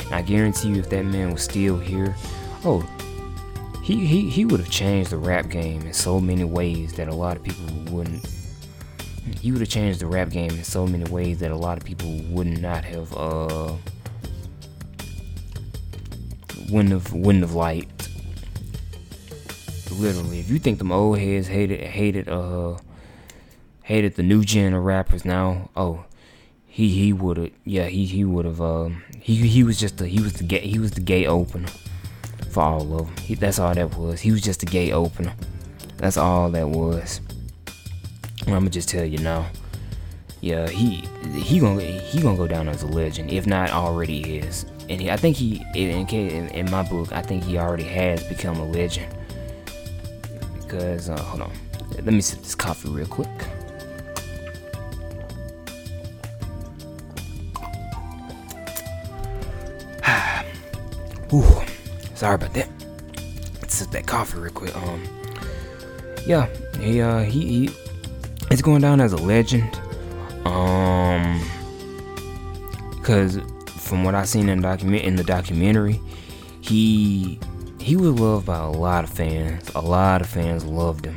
[0.06, 2.16] And I guarantee you, if that man was still here,
[2.64, 2.84] oh,
[3.84, 7.14] he he he would have changed the rap game in so many ways that a
[7.14, 8.26] lot of people wouldn't
[9.40, 11.84] he would have changed the rap game in so many ways that a lot of
[11.84, 13.74] people would not have uh
[16.70, 18.08] wouldn't have wouldn't have liked.
[19.90, 22.76] Literally, if you think them old heads hated hated uh
[23.82, 26.04] hated the new gen of rappers now, oh
[26.66, 30.08] he he would have yeah he he would have um he he was just the
[30.08, 31.68] he was the gay he was the gay opener
[32.52, 33.16] for all of them.
[33.18, 34.20] He, that's all that was.
[34.20, 35.34] He was just a gay opener.
[35.96, 37.20] That's all that was.
[38.46, 39.46] I'm gonna just tell you now.
[40.40, 44.66] Yeah, he he gonna he gonna go down as a legend, if not already is.
[44.88, 48.24] And he, I think he, in, in, in my book, I think he already has
[48.24, 49.14] become a legend.
[50.60, 51.52] Because uh, hold on,
[51.92, 53.28] let me sip this coffee real quick.
[61.32, 61.62] Ooh,
[62.14, 62.68] sorry about that.
[63.60, 64.76] Let's sip that coffee real quick.
[64.76, 65.02] Um,
[66.26, 66.48] yeah,
[66.80, 67.70] he uh he, he
[68.50, 69.78] it's going down as a legend.
[70.44, 71.40] Um,
[72.96, 76.00] because from what I seen in the document in the documentary,
[76.60, 77.38] he
[77.80, 79.70] he was loved by a lot of fans.
[79.74, 81.16] A lot of fans loved him.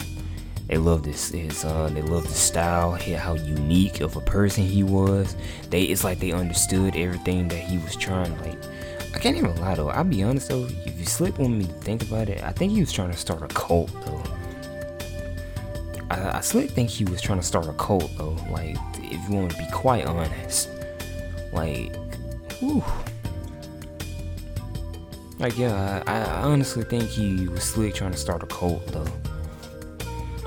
[0.67, 4.83] They loved his, his uh, they loved his style, how unique of a person he
[4.83, 5.35] was.
[5.69, 8.35] They it's like they understood everything that he was trying.
[8.39, 8.57] Like
[9.13, 9.89] I can't even lie though.
[9.89, 10.67] I'll be honest though.
[10.85, 13.17] If you slip on me to think about it, I think he was trying to
[13.17, 14.23] start a cult though.
[16.09, 18.37] I, I think he was trying to start a cult though.
[18.49, 20.69] Like, if you want to be quite honest,
[21.51, 21.95] like,
[22.59, 22.83] whew.
[25.37, 29.05] Like, yeah, I, I honestly think he was slick trying to start a cult though.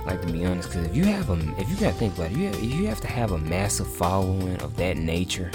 [0.06, 2.38] Like to be honest, because if you have a, if you gotta think about it,
[2.38, 5.50] you have, you have to have a massive following of that nature,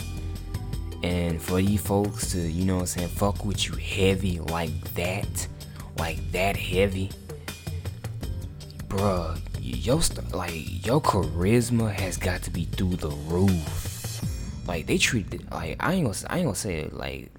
[1.02, 4.94] and for you folks to, you know, what I'm saying, fuck with you heavy like
[4.94, 5.48] that,
[5.98, 7.10] like that heavy,
[8.90, 9.40] bruh,
[9.76, 10.02] your
[10.32, 14.22] like your charisma has got to be through the roof.
[14.68, 17.32] Like they treat it like I ain't gonna I ain't gonna say it like,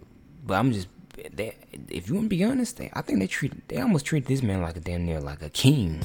[0.45, 0.89] but I'm just
[1.33, 1.55] they,
[1.89, 4.43] if you want to be honest, they, I think they treat they almost treat this
[4.43, 6.03] man like a damn near like a king.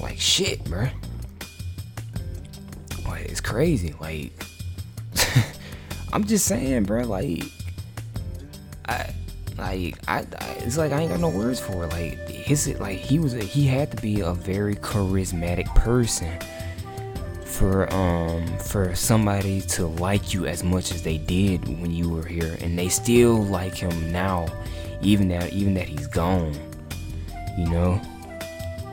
[0.00, 0.88] Like shit, bro.
[3.04, 3.94] Like it's crazy.
[4.00, 4.32] Like
[6.12, 7.02] I'm just saying, bro.
[7.02, 7.42] Like
[8.88, 9.12] I
[9.56, 11.88] like I, I, it's like I ain't got no words for it.
[11.88, 16.32] Like his like he was a, he had to be a very charismatic person
[17.44, 22.24] for um for somebody to like you as much as they did when you were
[22.24, 24.46] here and they still like him now
[25.02, 26.54] even that even that he's gone
[27.58, 28.00] you know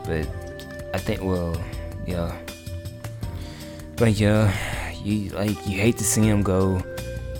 [0.04, 0.28] but
[0.94, 1.56] I think well
[2.06, 2.38] yeah
[3.96, 4.54] but yeah
[5.02, 6.84] you like you hate to see him go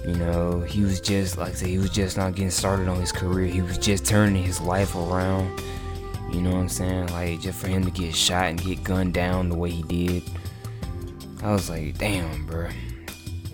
[0.08, 3.02] you know, he was just like I said, he was just not getting started on
[3.02, 3.48] his career.
[3.48, 5.60] He was just turning his life around.
[6.36, 7.08] You know what I'm saying?
[7.14, 10.24] Like just for him to get shot and get gunned down the way he did.
[11.42, 12.68] I was like, damn, bro.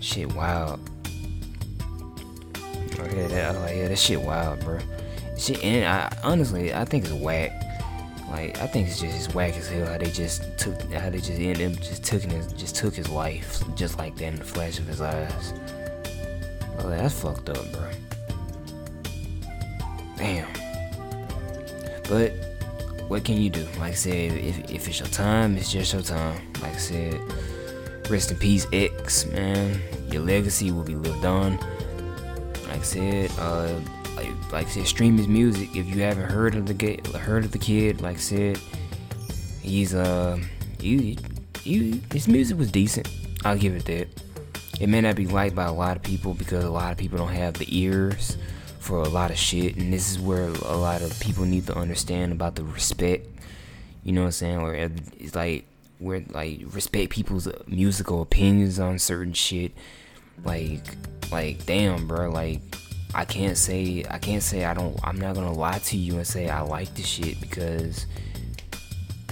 [0.00, 0.80] Shit wild.
[2.56, 4.80] Oh, yeah, that, like, yeah, that shit wild, bro.
[5.38, 7.52] Shit, and I honestly, I think it's whack.
[8.28, 11.38] Like I think it's just whack as hell how they just took how they just
[11.38, 14.80] ended up just took his just took his life just like that in the flash
[14.80, 15.54] of his eyes.
[16.80, 17.88] Oh, that's fucked up, bro.
[20.16, 20.48] Damn.
[22.08, 22.51] But
[23.12, 23.62] what can you do?
[23.78, 26.40] Like I said, if, if it's your time, it's just your time.
[26.62, 27.20] Like I said,
[28.08, 29.82] rest in peace, X, man.
[30.10, 31.58] Your legacy will be lived on.
[32.68, 33.78] Like I said, uh,
[34.50, 35.76] like, I said, stream his music.
[35.76, 38.58] If you haven't heard of the heard of the kid, like I said,
[39.60, 40.38] he's uh,
[40.80, 41.18] he,
[41.60, 43.10] he, his music was decent.
[43.44, 44.08] I'll give it that.
[44.80, 47.18] It may not be liked by a lot of people because a lot of people
[47.18, 48.38] don't have the ears
[48.82, 51.74] for a lot of shit, and this is where a lot of people need to
[51.76, 53.28] understand about the respect.
[54.02, 54.58] You know what I'm saying?
[54.58, 55.66] Or it's like
[56.00, 59.72] where like respect people's musical opinions on certain shit.
[60.44, 60.82] Like,
[61.30, 62.30] like damn, bro.
[62.30, 62.60] Like,
[63.14, 64.98] I can't say I can't say I don't.
[65.04, 68.06] I'm not gonna lie to you and say I like the shit because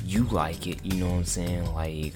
[0.04, 0.78] you like it.
[0.84, 1.74] You know what I'm saying?
[1.74, 2.14] Like,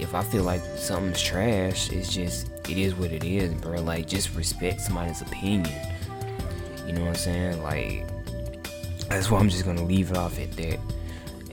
[0.00, 3.80] if I feel like something's trash, it's just it is what it is, bro.
[3.80, 5.93] Like, just respect somebody's opinion.
[6.86, 7.62] You know what I'm saying?
[7.62, 8.06] Like,
[9.08, 10.78] that's why I'm just gonna leave it off at that.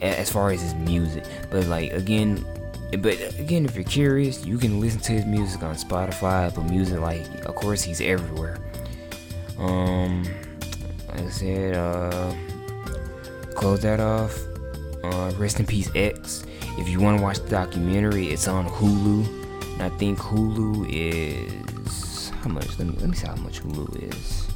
[0.01, 2.43] As far as his music, but like again,
[2.99, 6.99] but again, if you're curious, you can listen to his music on Spotify, Apple Music.
[6.99, 8.57] Like, of course, he's everywhere.
[9.59, 10.23] Um,
[11.07, 12.33] like I said, uh,
[13.53, 14.35] close that off.
[15.03, 16.45] Uh, rest in peace, X.
[16.79, 22.29] If you want to watch the documentary, it's on Hulu, and I think Hulu is
[22.41, 22.67] how much?
[22.79, 24.50] Let me let me see how much Hulu is.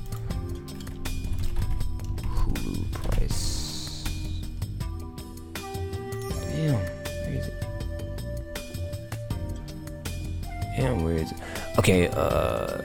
[11.85, 12.81] Okay, uh,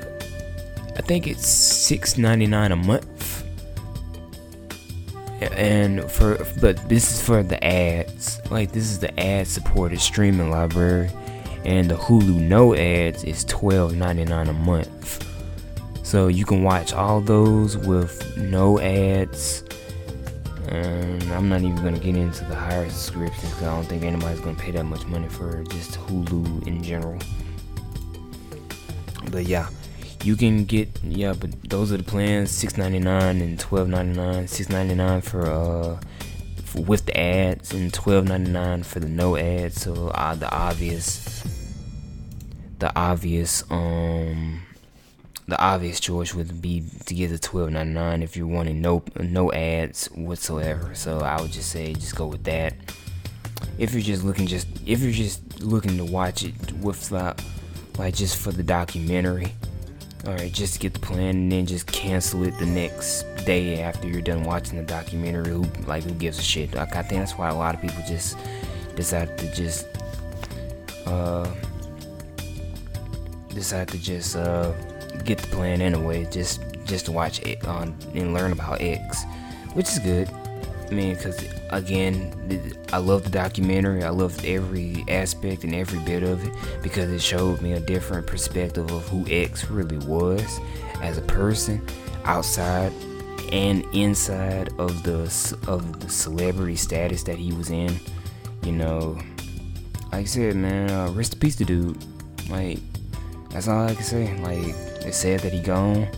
[0.95, 3.47] I think it's six ninety nine a month.
[5.41, 8.43] And for but this is for the ads.
[8.51, 11.09] Like this is the ad supported streaming library,
[11.65, 15.27] and the Hulu no ads is twelve ninety nine a month.
[16.03, 19.65] So you can watch all those with no ads.
[20.69, 24.41] And I'm not even gonna get into the higher subscriptions because I don't think anybody's
[24.41, 27.19] gonna pay that much money for just Hulu in general.
[29.31, 29.69] But yeah,
[30.25, 34.17] you can get yeah, but those are the plans: six ninety nine and twelve ninety
[34.19, 34.49] nine.
[34.49, 36.01] Six ninety nine for uh
[36.65, 39.83] for, with the ads and twelve ninety nine for the no ads.
[39.83, 41.45] So uh, the obvious,
[42.79, 44.63] the obvious um
[45.49, 49.03] the obvious choice would be to get the twelve ninety nine if you're wanting no
[49.19, 50.95] no ads whatsoever.
[50.95, 52.75] So I would just say just go with that.
[53.79, 57.11] If you're just looking just if you're just looking to watch it with
[58.01, 59.53] like, just for the documentary,
[60.27, 64.09] all right, just get the plan and then just cancel it the next day after
[64.09, 65.49] you're done watching the documentary.
[65.51, 66.75] Who like who gives a shit?
[66.75, 68.39] Like I think that's why a lot of people just
[68.97, 69.87] decide to just
[71.07, 71.49] uh
[73.51, 74.73] decide to just uh
[75.25, 79.25] get the plan anyway, just just to watch it on and learn about X,
[79.75, 80.29] which is good.
[80.91, 84.03] I mean, because again, I love the documentary.
[84.03, 88.27] I loved every aspect and every bit of it because it showed me a different
[88.27, 90.59] perspective of who X really was
[91.01, 91.81] as a person,
[92.25, 92.93] outside
[93.53, 95.23] and inside of the
[95.69, 97.95] of the celebrity status that he was in.
[98.63, 99.19] You know,
[100.13, 102.05] like I said, man, uh, rest in peace to dude.
[102.49, 102.81] Like
[103.51, 104.37] that's all I can say.
[104.41, 104.75] Like
[105.07, 106.09] it's sad that he gone.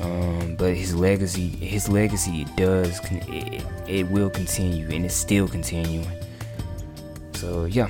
[0.00, 6.06] Um, but his legacy, his legacy does, it, it will continue, and it's still continuing.
[7.34, 7.88] So yeah,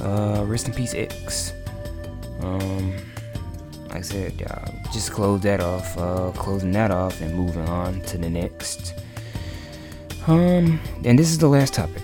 [0.00, 1.52] uh, rest in peace, X.
[2.40, 2.94] Um,
[3.88, 8.00] like I said, y'all, just close that off, uh, closing that off, and moving on
[8.02, 8.94] to the next.
[10.26, 12.02] Um, and this is the last topic.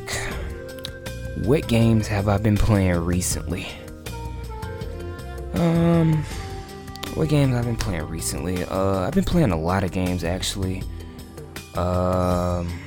[1.45, 3.69] What games have I been playing recently?
[5.55, 6.25] Um,
[7.19, 8.63] what games I've been playing recently?
[8.65, 10.85] Uh, I've been playing a lot of games actually.
[11.75, 12.81] Um,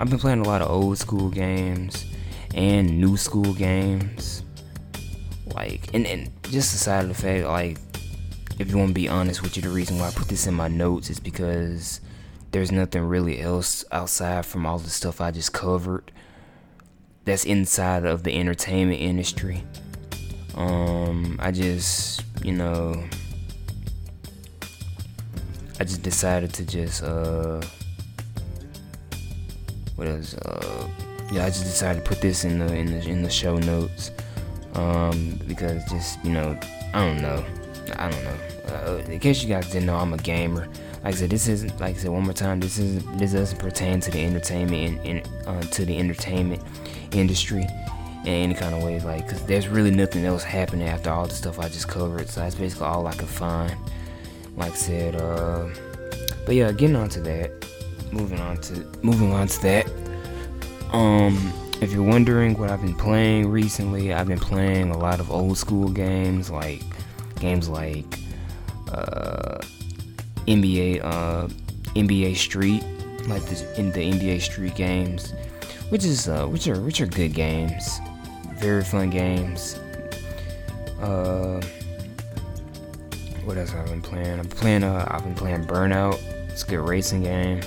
[0.00, 2.04] I've been playing a lot of old school games
[2.52, 4.42] and new school games.
[5.54, 7.78] Like, and, and just aside of the fact, like,
[8.58, 10.54] if you want to be honest with you, the reason why I put this in
[10.54, 12.00] my notes is because
[12.50, 16.10] there's nothing really else outside from all the stuff I just covered
[17.24, 19.62] that's inside of the entertainment industry.
[20.56, 23.04] Um, I just, you know,
[25.78, 27.60] I just decided to just, uh,
[29.96, 30.34] what else?
[30.34, 30.88] Uh,
[31.30, 34.12] yeah, I just decided to put this in the in the in the show notes,
[34.74, 36.58] um, because just you know,
[36.94, 37.44] I don't know,
[37.96, 38.36] I don't know.
[38.68, 40.66] Uh, in case you guys didn't know, I'm a gamer.
[41.04, 42.60] like I said, this isn't like I said one more time.
[42.60, 46.62] This is this doesn't pertain to the entertainment and, and uh, to the entertainment
[47.12, 47.66] industry
[48.26, 51.34] in any kind of ways, Like, cause there's really nothing else happening after all the
[51.34, 52.28] stuff I just covered.
[52.28, 53.74] So that's basically all I could find.
[54.56, 55.68] Like I said, uh,
[56.44, 57.50] but yeah, getting on to that.
[58.12, 59.86] Moving on to moving on to that.
[60.92, 65.30] Um, if you're wondering what I've been playing recently, I've been playing a lot of
[65.30, 66.82] old school games, like
[67.40, 68.06] games like
[68.92, 69.58] uh,
[70.46, 71.48] NBA, uh,
[71.94, 72.82] NBA Street,
[73.28, 75.32] like the, in the NBA Street games,
[75.90, 78.00] which is uh, which are which are good games,
[78.58, 79.78] very fun games.
[81.00, 81.60] Uh,
[83.44, 84.38] what else have I been playing?
[84.38, 84.82] I'm playing.
[84.82, 86.20] Uh, I've been playing Burnout.
[86.50, 87.60] It's a good racing game.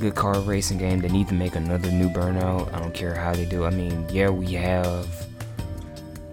[0.00, 1.00] Good car racing game.
[1.00, 2.72] They need to make another new Burnout.
[2.74, 3.64] I don't care how they do.
[3.64, 5.06] I mean, yeah, we have.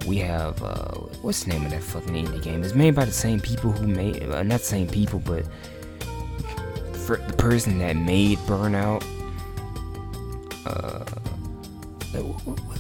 [0.06, 0.62] We have.
[0.62, 0.92] Uh,
[1.22, 2.64] what's the name of that fucking indie game?
[2.64, 4.24] It's made by the same people who made.
[4.24, 5.46] Uh, not the same people, but
[7.06, 9.04] for the person that made Burnout.
[10.66, 11.06] Uh,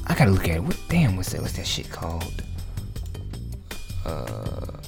[0.07, 0.63] I gotta look at it.
[0.63, 1.15] What damn?
[1.15, 1.41] What's that?
[1.41, 2.43] What's that shit called?
[4.05, 4.79] Uh,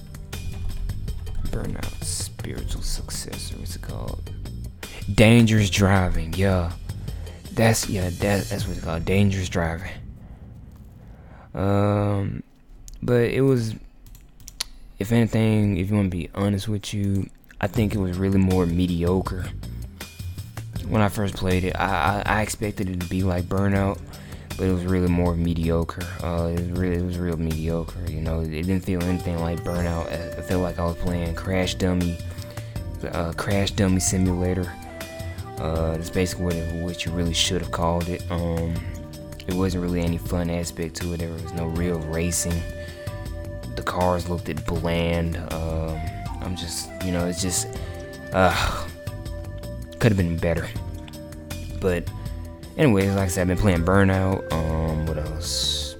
[1.45, 3.57] Burnout spiritual successor.
[3.57, 4.29] What's it called?
[5.13, 6.33] Dangerous driving.
[6.33, 6.71] Yeah,
[7.51, 8.09] that's yeah.
[8.09, 9.05] That, that's what it's called.
[9.05, 9.91] Dangerous driving.
[11.53, 12.43] Um,
[13.01, 13.75] but it was.
[14.99, 17.29] If anything, if you want to be honest with you,
[17.61, 19.45] I think it was really more mediocre.
[20.87, 23.99] When I first played it, I, I, I expected it to be like Burnout,
[24.57, 26.03] but it was really more mediocre.
[26.23, 27.99] Uh, it was really it was real mediocre.
[28.09, 30.11] You know, it didn't feel anything like Burnout.
[30.11, 32.17] I felt like I was playing Crash Dummy,
[33.11, 34.71] uh, Crash Dummy Simulator.
[35.59, 38.23] Uh, that's basically what, it, what you really should have called it.
[38.29, 38.75] Um,
[39.47, 41.17] it wasn't really any fun aspect to it.
[41.17, 42.61] There was no real racing.
[43.75, 45.37] The cars looked at bland.
[45.53, 45.99] Um,
[46.41, 47.67] I'm just, you know, it's just,
[48.33, 48.85] uh,
[49.99, 50.67] could have been better.
[51.79, 52.09] But,
[52.77, 54.51] anyways, like I said, I've been playing Burnout.
[54.53, 55.95] Um, what else?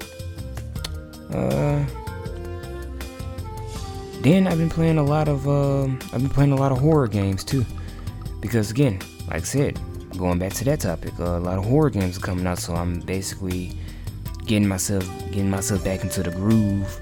[1.33, 1.85] Uh,
[4.21, 7.07] then I've been playing a lot of, um, I've been playing a lot of horror
[7.07, 7.65] games too,
[8.39, 9.79] because again, like I said,
[10.17, 12.73] going back to that topic, uh, a lot of horror games are coming out, so
[12.73, 13.73] I'm basically
[14.45, 16.99] getting myself, getting myself back into the groove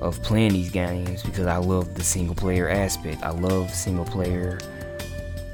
[0.00, 3.22] of playing these games because I love the single player aspect.
[3.22, 4.58] I love single player.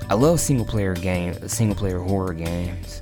[0.08, 3.01] I love single player game, single player horror games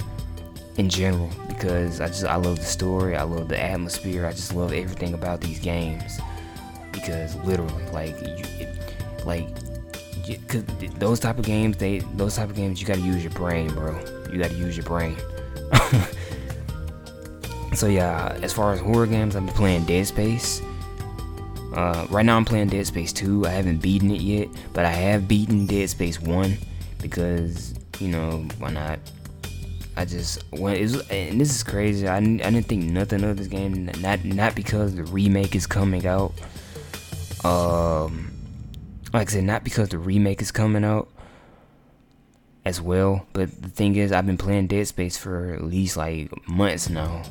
[0.81, 3.15] in general because I just I love the story.
[3.15, 4.27] I love the atmosphere.
[4.27, 6.19] I just love everything about these games
[6.91, 8.77] because literally, like you, it,
[9.25, 9.47] like.
[10.47, 10.63] Cause
[10.99, 13.99] those type of games, they those type of games, you gotta use your brain, bro.
[14.33, 15.17] You gotta use your brain.
[17.75, 20.63] so yeah, as far as horror games, I've been playing Dead Space.
[21.75, 23.47] Uh, right now I'm playing Dead Space 2.
[23.47, 26.57] I haven't beaten it yet, but I have beaten Dead Space 1
[27.03, 29.01] because, you know, why not?
[29.97, 32.09] I just when it was, and this is crazy.
[32.09, 33.91] I, I didn't think nothing of this game.
[34.01, 36.33] Not not because the remake is coming out.
[37.45, 38.33] Um,
[39.13, 41.09] like I said, not because the remake is coming out
[42.65, 43.27] as well.
[43.33, 47.23] But the thing is, I've been playing Dead Space for at least like months now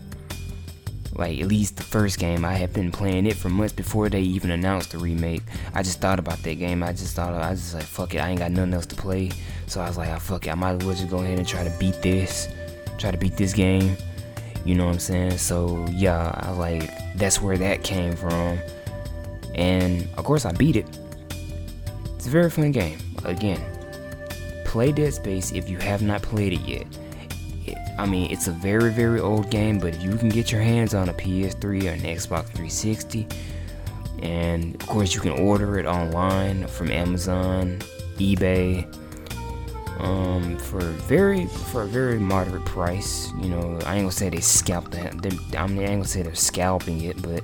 [1.20, 4.22] like at least the first game i had been playing it for months before they
[4.22, 5.44] even announced the remake.
[5.74, 6.82] I just thought about that game.
[6.82, 8.96] I just thought i was just like fuck it i ain't got nothing else to
[8.96, 9.32] play.
[9.68, 11.48] So i was like oh, fuck it i might as well just go ahead and
[11.48, 12.48] try to beat this
[12.98, 13.96] try to beat this game.
[14.66, 15.38] You know what i'm saying?
[15.38, 18.58] So yeah i like that's where that came from.
[19.56, 20.88] And of course i beat it.
[22.16, 22.98] It's a very fun game.
[23.26, 23.62] Again
[24.64, 26.86] play dead space if you have not played it yet
[28.00, 30.94] I mean, it's a very, very old game, but if you can get your hands
[30.94, 33.28] on a PS3 or an Xbox 360,
[34.22, 37.80] and of course, you can order it online from Amazon,
[38.16, 38.88] eBay,
[40.00, 43.34] um, for very for a very moderate price.
[43.42, 45.14] You know, I ain't gonna say they scalped that.
[45.58, 47.44] I mean, I ain't gonna say they're scalping it, but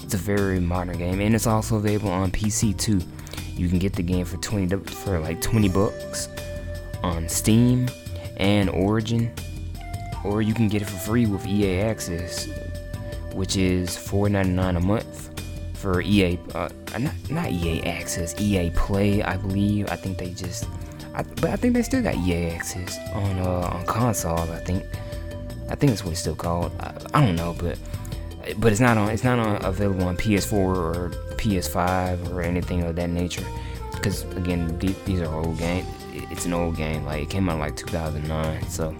[0.00, 3.00] it's a very modern game, and it's also available on PC too.
[3.56, 6.28] You can get the game for twenty for like twenty bucks
[7.02, 7.88] on Steam
[8.36, 9.32] and Origin
[10.26, 12.48] or you can get it for free with EA Access,
[13.32, 15.40] which is $4.99 a month
[15.74, 16.38] for EA.
[16.54, 16.68] Uh,
[16.98, 19.88] not not EA Access, EA Play, I believe.
[19.90, 20.68] I think they just,
[21.14, 24.38] I, but I think they still got EA Access on uh, on console.
[24.38, 24.84] I think,
[25.70, 26.72] I think that's what it's still called.
[26.80, 27.78] I, I don't know, but
[28.58, 32.96] but it's not on it's not on available on PS4 or PS5 or anything of
[32.96, 33.46] that nature.
[33.92, 35.86] Because again, these are old games.
[36.12, 37.04] It's an old game.
[37.04, 38.96] Like it came out like 2009, so.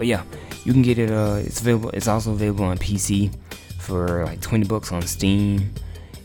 [0.00, 0.22] But yeah,
[0.64, 1.10] you can get it.
[1.10, 1.90] Uh, it's available.
[1.90, 3.36] It's also available on PC
[3.78, 5.74] for like 20 bucks on Steam.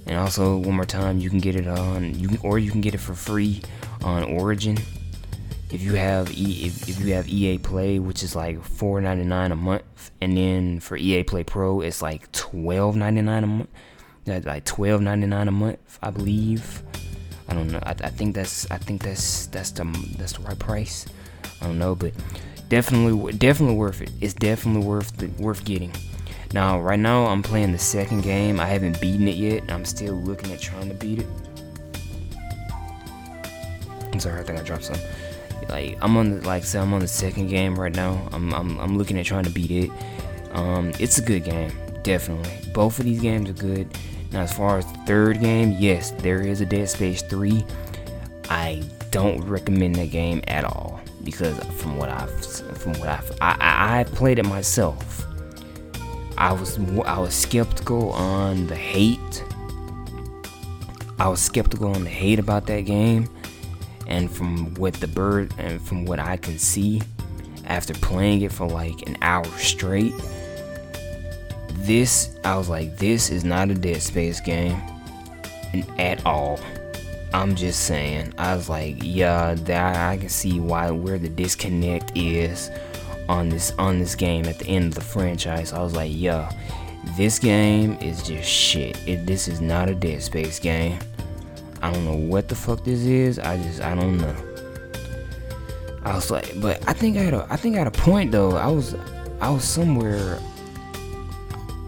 [0.05, 2.79] And also, one more time, you can get it on you can, or you can
[2.79, 3.61] get it for free
[4.01, 4.77] on Origin.
[5.71, 9.25] If you have e, if, if you have EA Play, which is like four ninety
[9.25, 9.83] nine a month,
[10.21, 13.69] and then for EA Play Pro, it's like twelve ninety nine a month.
[14.23, 16.81] That's like twelve ninety nine a month, I believe.
[17.49, 17.81] I don't know.
[17.83, 19.83] I, I think that's I think that's that's the
[20.17, 21.07] that's the right price.
[21.61, 22.13] I don't know, but
[22.69, 24.11] definitely definitely worth it.
[24.21, 25.91] It's definitely worth the, worth getting.
[26.53, 28.59] Now, right now, I'm playing the second game.
[28.59, 29.69] I haven't beaten it yet.
[29.69, 31.27] I'm still looking at trying to beat it.
[34.13, 34.97] I'm sorry, I think I dropped some.
[35.67, 38.27] Like I'm on the like say I'm on the second game right now.
[38.31, 39.91] I'm I'm, I'm looking at trying to beat it.
[40.51, 41.71] Um, it's a good game,
[42.03, 42.71] definitely.
[42.73, 43.89] Both of these games are good.
[44.31, 47.65] Now, as far as the third game, yes, there is a Dead Space 3.
[48.49, 52.45] I don't recommend that game at all because from what I've
[52.77, 55.25] from what I've I, I, played it myself.
[56.37, 59.43] I was I was skeptical on the hate.
[61.17, 63.27] I was skeptical on the hate about that game,
[64.07, 67.01] and from what the bird and from what I can see,
[67.65, 70.13] after playing it for like an hour straight,
[71.69, 74.79] this I was like, this is not a Dead Space game
[75.97, 76.59] at all.
[77.35, 78.33] I'm just saying.
[78.37, 82.71] I was like, yeah, that I can see why where the disconnect is
[83.27, 85.73] on this on this game at the end of the franchise.
[85.73, 86.49] I was like, yeah,
[87.17, 88.97] this game is just shit.
[89.05, 90.97] It, this is not a Dead Space game.
[91.81, 93.37] I don't know what the fuck this is.
[93.37, 94.35] I just I don't know.
[96.03, 98.31] I was like, but I think I had a I think I had a point
[98.31, 98.55] though.
[98.55, 98.95] I was
[99.41, 100.39] I was somewhere.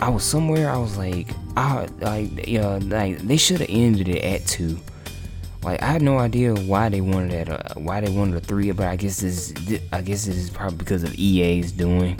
[0.01, 0.69] I was somewhere.
[0.69, 4.77] I was like, I like yeah, like they should have ended it at two.
[5.63, 8.71] Like I had no idea why they wanted that, uh, why they wanted a three,
[8.71, 9.53] but I guess this,
[9.91, 12.19] I guess this is probably because of EA's doing.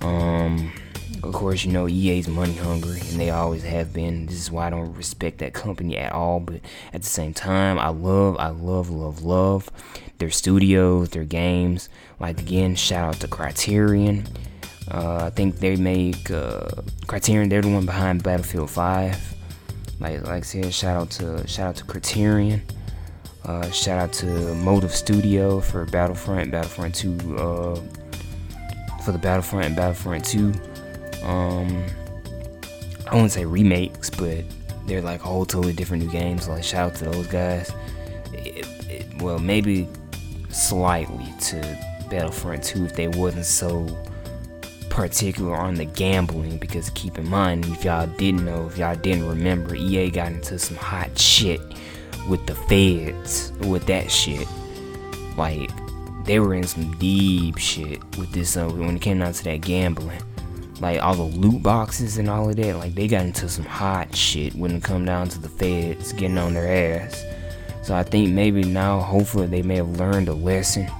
[0.00, 0.72] Um,
[1.22, 4.26] of course, you know EA's money hungry, and they always have been.
[4.26, 6.40] This is why I don't respect that company at all.
[6.40, 6.60] But
[6.92, 9.70] at the same time, I love, I love, love, love
[10.18, 11.88] their studios, their games.
[12.20, 14.26] Like again, shout out to Criterion.
[14.90, 16.68] Uh, I think they make uh,
[17.06, 17.48] Criterion.
[17.48, 19.35] They're the one behind Battlefield Five.
[20.00, 22.62] Like like I said, shout out to shout out to Criterion.
[23.44, 24.26] Uh, shout out to
[24.56, 27.80] Motive Studio for Battlefront, Battlefront 2, uh,
[29.04, 30.52] for the Battlefront and Battlefront 2.
[31.22, 31.84] Um,
[33.06, 34.44] I wouldn't say remakes, but
[34.86, 36.48] they're like a whole totally different new games.
[36.48, 37.70] Like shout out to those guys.
[38.32, 39.88] It, it, well, maybe
[40.48, 41.78] slightly to
[42.10, 43.86] Battlefront 2 if they wasn't so
[44.96, 49.28] particular on the gambling because keep in mind if y'all didn't know if y'all didn't
[49.28, 51.60] remember ea got into some hot shit
[52.30, 54.48] with the feds with that shit.
[55.36, 55.70] Like
[56.24, 59.60] they were in some deep shit with this uh, when it came down to that
[59.60, 60.22] gambling.
[60.80, 64.16] Like all the loot boxes and all of that like they got into some hot
[64.16, 67.22] shit when it come down to the feds getting on their ass.
[67.82, 70.90] So i think maybe now hopefully they may have learned a lesson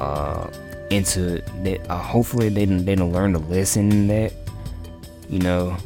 [0.00, 0.50] uh
[0.90, 1.80] into that.
[1.88, 4.32] Uh, hopefully, they they don't learn to listen in that.
[5.28, 5.76] You know,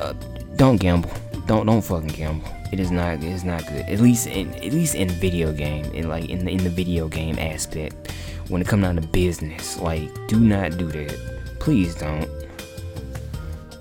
[0.00, 0.14] uh,
[0.56, 1.10] don't gamble.
[1.46, 2.48] Don't don't fucking gamble.
[2.72, 3.86] It is not it's not good.
[3.88, 7.08] At least in at least in video game in like in the, in the video
[7.08, 8.12] game aspect.
[8.48, 11.18] When it comes down to business, like do not do that.
[11.58, 12.28] Please don't.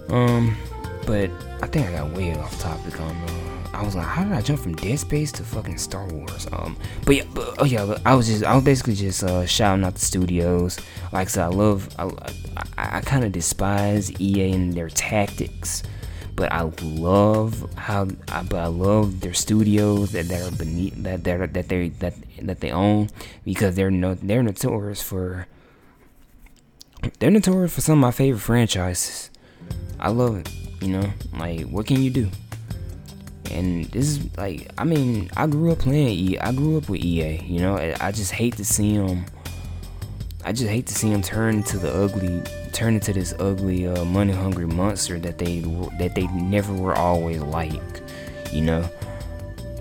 [0.09, 0.57] Um,
[1.05, 1.29] but
[1.61, 3.15] I think I got way off topic on.
[3.15, 3.50] Uh,
[3.81, 6.47] I was like, how did I jump from Dead Space to fucking Star Wars?
[6.51, 9.83] Um, but yeah, but, oh yeah, I was just, I was basically just uh, shouting
[9.83, 10.79] out the studios.
[11.11, 12.03] Like I said, I love, I,
[12.77, 15.81] I, I kind of despise EA and their tactics,
[16.35, 21.23] but I love how, I, but I love their studios that, that are beneath, that
[21.23, 23.09] that that they that that they own
[23.43, 25.47] because they're no, they're notorious for,
[27.17, 29.31] they're notorious for some of my favorite franchises.
[29.99, 30.51] I love it.
[30.83, 32.29] You know, like what can you do?
[33.51, 36.39] And this is like I mean I grew up playing EA.
[36.39, 37.43] I grew up with EA.
[37.43, 39.25] You know, I just hate to see them.
[40.43, 42.41] I just hate to see them turn into the ugly,
[42.73, 45.59] turn into this ugly, uh, money hungry monster that they
[45.99, 47.81] that they never were always like.
[48.51, 48.89] You know,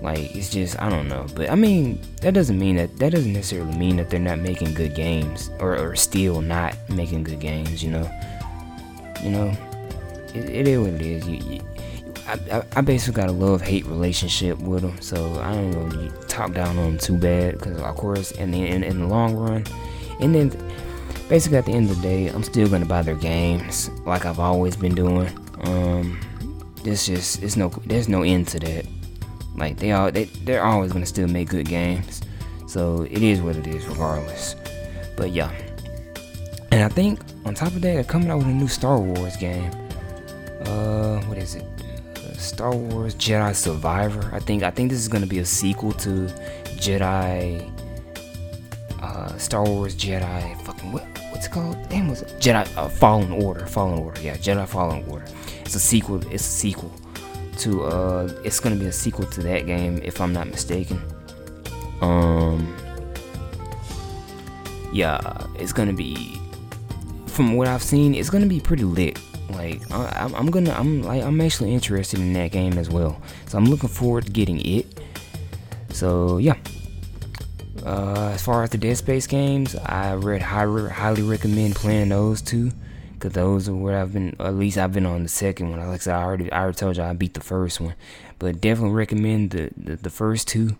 [0.01, 1.25] like it's just I don't know.
[1.35, 4.73] But I mean that doesn't mean that that doesn't necessarily mean that they're not making
[4.73, 7.83] good games or, or still not making good games.
[7.83, 8.11] You know,
[9.23, 9.57] you know,
[10.33, 11.27] it, it is what it is.
[11.27, 11.61] You, you,
[12.31, 16.53] I, I, basically got a love hate relationship with them, so I don't really talk
[16.53, 17.57] down on them too bad.
[17.57, 19.65] Because of course, in the in, in the long run,
[20.19, 20.49] and then
[21.27, 24.39] basically at the end of the day, I'm still gonna buy their games like I've
[24.39, 25.29] always been doing.
[25.63, 26.19] Um,
[26.83, 28.85] there's just it's no there's no end to that.
[29.55, 32.21] Like they all they they're always gonna still make good games.
[32.65, 34.55] So it is what it is, regardless.
[35.17, 35.51] But yeah,
[36.71, 39.35] and I think on top of that, they're coming out with a new Star Wars
[39.35, 39.69] game.
[40.65, 41.65] Uh, what is it?
[42.41, 44.29] Star Wars Jedi Survivor.
[44.33, 46.27] I think I think this is gonna be a sequel to
[46.77, 47.71] Jedi
[49.01, 51.77] uh, Star Wars Jedi fucking what what's it called?
[51.89, 53.65] Damn was it Jedi uh, Fallen Order.
[53.65, 55.25] Fallen Order, yeah, Jedi Fallen Order.
[55.61, 56.21] It's a sequel.
[56.31, 56.91] It's a sequel
[57.59, 61.01] to uh it's gonna be a sequel to that game if I'm not mistaken.
[62.01, 62.75] Um
[64.91, 66.39] yeah, it's gonna be
[67.27, 69.19] from what I've seen, it's gonna be pretty lit.
[69.51, 73.21] Like I, am gonna, I'm like, I'm actually interested in that game as well.
[73.47, 74.99] So I'm looking forward to getting it.
[75.91, 76.55] So yeah.
[77.85, 82.39] Uh, as far as the Dead Space games, I read highly, highly recommend playing those
[82.39, 82.71] two,
[83.17, 84.35] cause those are what I've been.
[84.39, 85.79] At least I've been on the second one.
[85.79, 87.95] Like I said, I already, I already told you I beat the first one,
[88.37, 90.77] but definitely recommend the the, the first two.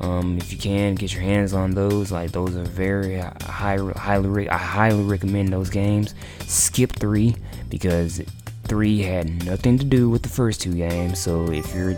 [0.00, 4.48] Um, if you can get your hands on those, like those are very high, highly,
[4.48, 6.14] I highly recommend those games.
[6.40, 7.34] Skip three
[7.68, 8.22] because
[8.64, 11.18] three had nothing to do with the first two games.
[11.18, 11.96] So if you're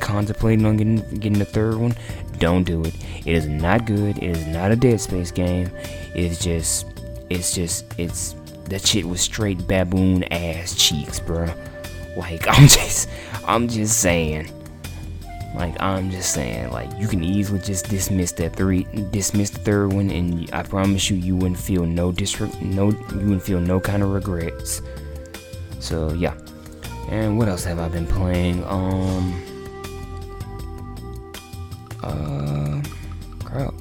[0.00, 1.94] contemplating on getting getting the third one,
[2.38, 2.94] don't do it.
[3.24, 4.18] It is not good.
[4.18, 5.70] It is not a Dead Space game.
[6.14, 6.86] It's just,
[7.30, 8.34] it's just, it's
[8.66, 11.52] that shit was straight baboon ass cheeks, bro.
[12.16, 13.08] Like I'm just,
[13.46, 14.50] I'm just saying.
[15.54, 19.92] Like I'm just saying, like you can easily just dismiss that three, dismiss the third
[19.92, 23.78] one, and I promise you, you wouldn't feel no disre- no, you wouldn't feel no
[23.78, 24.80] kind of regrets.
[25.78, 26.34] So yeah,
[27.10, 28.64] and what else have I been playing?
[28.64, 29.42] Um,
[32.02, 32.82] uh,
[33.44, 33.74] crap.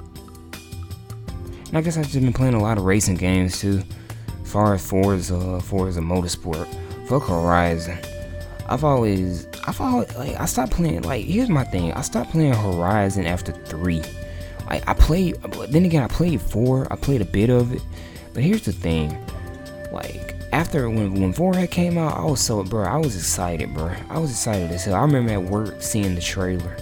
[1.70, 3.82] And I guess I've just been playing a lot of racing games too.
[4.44, 6.68] Far as far as Forza, Forza Motorsport,
[7.08, 7.98] fuck Horizon.
[8.68, 11.94] I've always, I've always, like, I stopped playing, like, here's my thing.
[11.94, 14.02] I stopped playing Horizon after 3.
[14.68, 15.36] Like, I played,
[15.70, 16.88] then again, I played 4.
[16.92, 17.82] I played a bit of it.
[18.34, 19.18] But here's the thing.
[19.92, 23.74] Like, after, when, when 4 had came out, I was so, bro, I was excited,
[23.74, 23.92] bro.
[24.10, 24.96] I was excited as hell.
[24.96, 26.78] I remember at work seeing the trailer.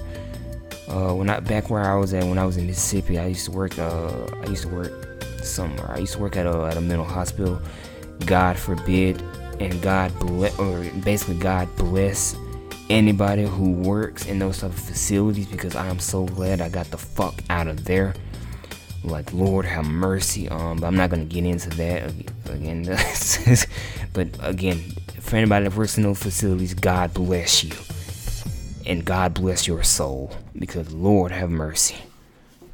[0.88, 3.46] Uh, when I, back where I was at, when I was in Mississippi, I used
[3.46, 5.92] to work, uh, I used to work somewhere.
[5.92, 7.62] I used to work at a, at a mental hospital.
[8.26, 9.22] God forbid
[9.60, 12.36] and God bless, or basically God bless
[12.90, 16.88] anybody who works in those type of facilities because I am so glad I got
[16.88, 18.16] the fuck out of there.
[19.04, 20.50] Like Lord have mercy.
[20.50, 22.12] Um, but I'm not gonna get into that
[22.50, 22.84] again.
[24.14, 24.80] but again,
[25.20, 27.76] for anybody that works in those facilities, God bless you,
[28.86, 31.98] and God bless your soul because Lord have mercy.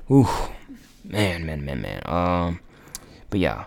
[0.09, 0.27] Ooh,
[1.03, 2.01] man, man, man, man.
[2.05, 2.59] Um,
[3.29, 3.65] but yeah.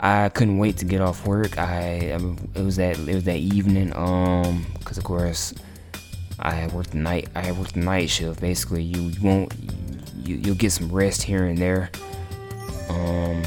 [0.00, 1.56] I couldn't wait to get off work.
[1.56, 2.18] I
[2.54, 3.92] it was that it was that evening.
[3.94, 5.54] Um, because of course
[6.38, 7.28] I worked the night.
[7.34, 8.40] I worked the night shift.
[8.40, 9.54] Basically, you, you won't
[10.24, 11.90] you you'll get some rest here and there.
[12.88, 13.42] Um,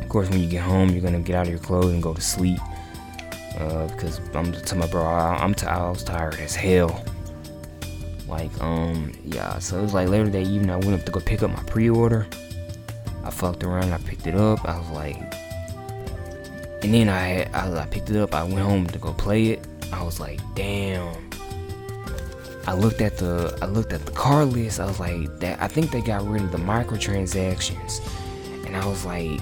[0.00, 2.14] of course, when you get home, you're gonna get out of your clothes and go
[2.14, 2.58] to sleep.
[3.58, 7.04] Uh, because I'm to my bro, I, I'm t- I was tired as hell.
[8.28, 10.70] Like um yeah, so it was like later that evening.
[10.70, 12.26] I went up to go pick up my pre-order.
[13.24, 14.64] I fucked around, I picked it up.
[14.64, 15.16] I was like,
[16.82, 18.34] and then I, I, I picked it up.
[18.34, 19.66] I went home to go play it.
[19.92, 21.30] I was like, damn.
[22.66, 24.80] I looked at the I looked at the car list.
[24.80, 28.00] I was like, that I think they got rid of the microtransactions,
[28.66, 29.40] and I was like,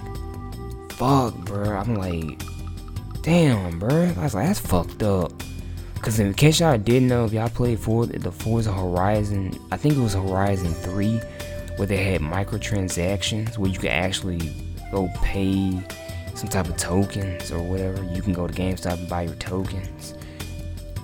[0.92, 1.70] fuck, bro.
[1.76, 2.42] I'm like,
[3.22, 4.12] damn, bro.
[4.16, 5.32] I was like, that's fucked up.
[6.02, 9.96] Cause in case y'all didn't know, if y'all played for the Forza Horizon, I think
[9.96, 11.20] it was Horizon 3
[11.76, 14.52] where they had microtransactions where you could actually
[14.90, 15.78] go pay
[16.34, 18.02] some type of tokens or whatever.
[18.14, 20.14] You can go to GameStop and buy your tokens.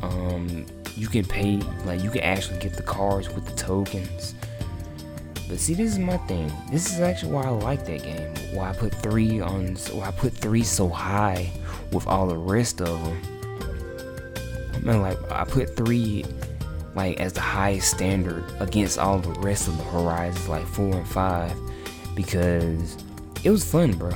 [0.02, 0.64] Um,
[0.96, 4.34] you can pay like you can actually get the cars with the tokens.
[5.48, 6.50] But see, this is my thing.
[6.72, 8.34] This is actually why I like that game.
[8.56, 9.76] Why I put three on.
[9.92, 11.52] Why I put three so high
[11.92, 14.82] with all the rest of them.
[14.82, 16.24] Man, like I put three
[16.96, 21.06] like as the highest standard against all the rest of the horizons like four and
[21.06, 21.54] five
[22.14, 22.96] because
[23.44, 24.12] it was fun bro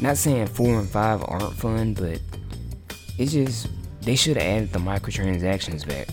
[0.00, 2.18] not saying four and five aren't fun but
[3.18, 3.68] it's just
[4.10, 6.08] they should have added the microtransactions back.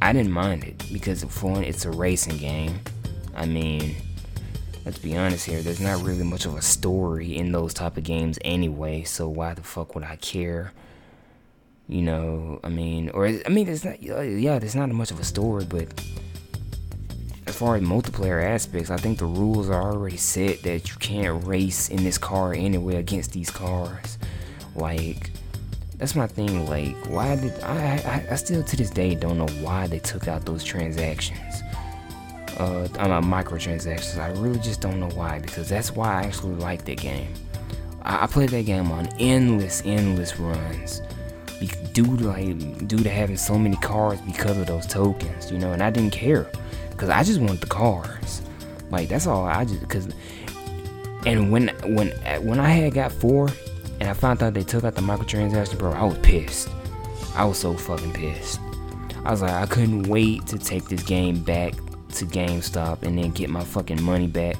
[0.00, 2.78] I didn't mind it because for one it's a racing game.
[3.34, 3.96] I mean
[4.84, 8.04] let's be honest here there's not really much of a story in those type of
[8.04, 10.72] games anyway so why the fuck would i care?
[11.88, 15.18] You know, I mean, or I mean, it's not, uh, yeah, there's not much of
[15.18, 15.88] a story, but
[17.48, 21.44] as far as multiplayer aspects, I think the rules are already set that you can't
[21.44, 24.18] race in this car anyway against these cars.
[24.76, 25.29] Like,
[26.00, 26.66] that's my thing.
[26.66, 28.32] Like, why did I, I?
[28.32, 31.62] I still to this day don't know why they took out those transactions.
[32.56, 34.18] Uh, I'm uh, microtransactions.
[34.18, 37.32] I really just don't know why because that's why I actually like that game.
[38.02, 41.02] I, I played that game on endless, endless runs
[41.92, 45.72] due to like due to having so many cars because of those tokens, you know.
[45.72, 46.50] And I didn't care
[46.92, 48.40] because I just wanted the cars.
[48.90, 50.08] Like that's all I just because.
[51.26, 52.08] And when when
[52.42, 53.50] when I had got four,
[54.00, 56.68] and I found out they took out the microtransaction, bro, I was pissed.
[57.34, 58.60] I was so fucking pissed.
[59.24, 63.30] I was like, I couldn't wait to take this game back to GameStop and then
[63.30, 64.56] get my fucking money back.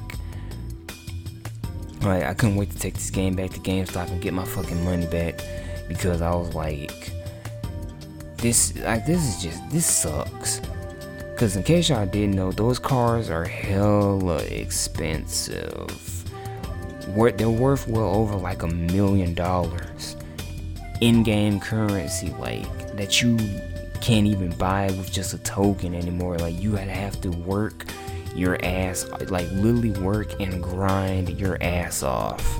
[2.01, 4.83] Like, I couldn't wait to take this game back to GameStop and get my fucking
[4.85, 5.43] money back
[5.87, 7.11] because I was like,
[8.37, 10.61] this, like, this is just, this sucks.
[11.31, 16.10] Because in case y'all didn't know, those cars are hella expensive.
[17.07, 20.15] They're worth well over like a million dollars
[21.01, 23.37] in-game currency, like that you
[24.01, 26.37] can't even buy with just a token anymore.
[26.37, 27.85] Like you have to work
[28.35, 32.59] your ass, like literally work and grind your ass off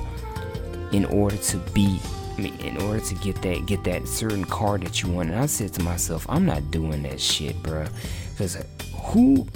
[0.92, 2.00] in order to beat
[2.36, 5.30] I mean, in order to get that get that certain card that you want.
[5.30, 7.86] And I said to myself, I'm not doing that shit, bro.
[8.30, 8.56] Because
[8.94, 9.46] who?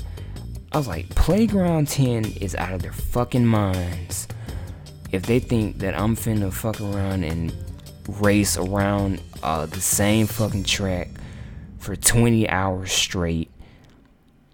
[0.73, 4.29] I was like, Playground 10 is out of their fucking minds
[5.13, 7.55] if they think that I'm finna fuck around and
[8.09, 11.09] race around uh, the same fucking track
[11.79, 13.51] for 20 hours straight,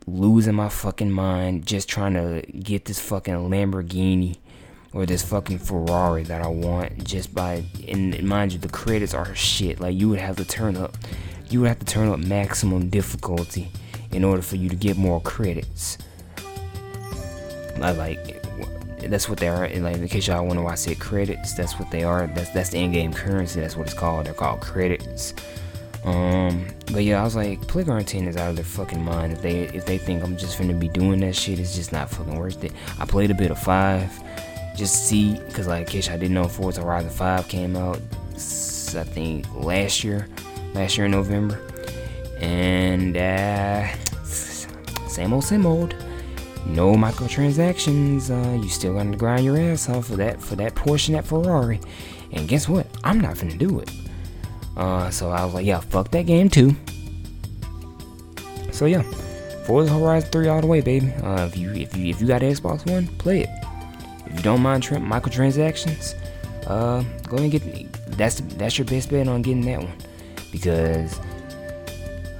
[0.06, 4.38] losing my fucking mind, just trying to get this fucking Lamborghini
[4.92, 9.34] or this fucking Ferrari that I want just by and mind you the credits are
[9.34, 9.80] shit.
[9.80, 10.96] Like you would have to turn up
[11.48, 13.70] you would have to turn up maximum difficulty
[14.10, 15.98] in order for you to get more credits.
[17.80, 18.41] I like
[19.10, 19.68] that's what they are.
[19.68, 22.26] Like in case y'all wonder why I said credits, that's what they are.
[22.28, 23.60] That's that's the in-game currency.
[23.60, 24.26] That's what it's called.
[24.26, 25.34] They're called credits.
[26.04, 29.32] Um, but yeah, I was like, Playground 10 is out of their fucking mind.
[29.32, 32.10] If they if they think I'm just gonna be doing that shit, it's just not
[32.10, 32.72] fucking worth it.
[32.98, 34.10] I played a bit of five,
[34.76, 38.00] just see, cause like, in case I didn't know, Forza Horizon 5 came out,
[38.34, 40.28] I think last year,
[40.74, 41.60] last year in November,
[42.40, 43.86] and uh,
[44.24, 45.94] same old, same old
[46.66, 48.30] no microtransactions.
[48.30, 51.80] Uh, you still gonna grind your ass off for that for that portion at Ferrari.
[52.32, 52.86] And guess what?
[53.04, 53.90] I'm not gonna do it.
[54.76, 56.74] Uh, so I was like, yeah, fuck that game too.
[58.70, 59.02] So yeah,
[59.66, 61.12] Forza Horizon 3 all the way, baby.
[61.22, 63.50] Uh, if you if you if you got an Xbox One, play it.
[64.26, 66.14] If you don't mind tra- microtransactions,
[66.66, 67.62] uh, go and get
[68.16, 69.92] that's that's your best bet on getting that one
[70.50, 71.18] because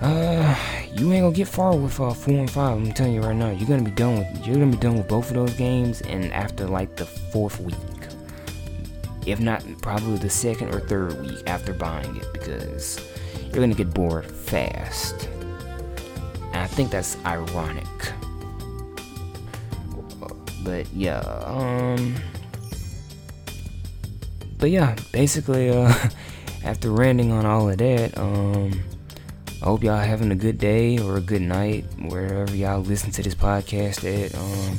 [0.01, 0.55] uh
[0.95, 2.77] you ain't gonna get far with uh, four and five.
[2.77, 5.09] I'm telling you right now, you're gonna be done with you're gonna be done with
[5.09, 7.75] both of those games, and after like the fourth week,
[9.27, 13.01] if not probably the second or third week after buying it, because
[13.45, 15.29] you're gonna get bored fast.
[16.53, 17.87] And I think that's ironic.
[20.63, 22.15] But yeah, um,
[24.59, 25.93] but yeah, basically, uh,
[26.65, 28.83] after ranting on all of that, um
[29.63, 33.23] I hope y'all having a good day or a good night wherever y'all listen to
[33.23, 34.35] this podcast at.
[34.35, 34.77] Um,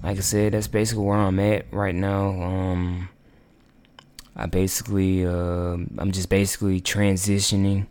[0.00, 2.28] like I said, that's basically where I'm at right now.
[2.40, 3.08] Um,
[4.36, 7.86] I basically, uh, I'm just basically transitioning,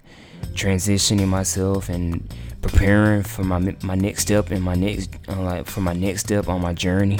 [0.53, 5.81] transitioning myself and preparing for my my next step and my next uh, like for
[5.81, 7.19] my next step on my journey.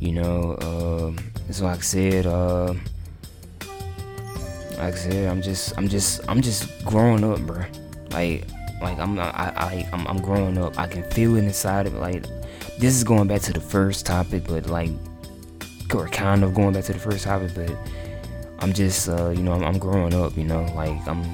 [0.00, 2.72] You know, uh, so like I said, uh,
[4.78, 7.64] like I said, I'm just, I'm just, I'm just growing up, bro.
[8.10, 8.44] Like,
[8.80, 10.78] like I'm I, I, I'm, I'm growing up.
[10.78, 11.98] I can feel it inside of it.
[11.98, 12.24] Like,
[12.78, 14.90] this is going back to the first topic, but like,
[15.94, 17.74] or kind of going back to the first topic, but
[18.60, 20.36] I'm just, uh, you know, I'm, I'm growing up.
[20.36, 21.24] You know, like I'm,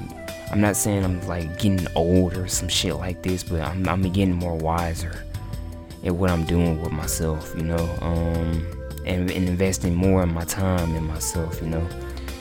[0.51, 4.01] I'm not saying I'm like getting old or some shit like this, but I'm, I'm
[4.03, 5.23] getting more wiser
[6.03, 7.53] at what I'm doing with myself.
[7.57, 8.65] You know, um,
[9.05, 11.61] and, and investing more in my time in myself.
[11.61, 11.87] You know,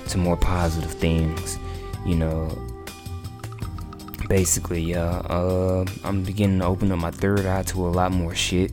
[0.09, 1.59] to more positive things.
[2.07, 2.64] You know,
[4.29, 8.35] basically, yeah, uh, I'm beginning to open up my third eye to a lot more
[8.35, 8.73] shit.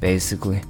[0.00, 0.60] Basically,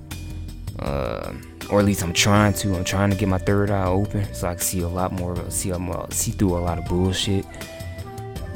[0.78, 1.34] uh,
[1.70, 2.74] or at least I'm trying to.
[2.76, 5.36] I'm trying to get my third eye open so I can see a lot more,
[5.50, 5.72] see
[6.10, 7.44] see through a lot of bullshit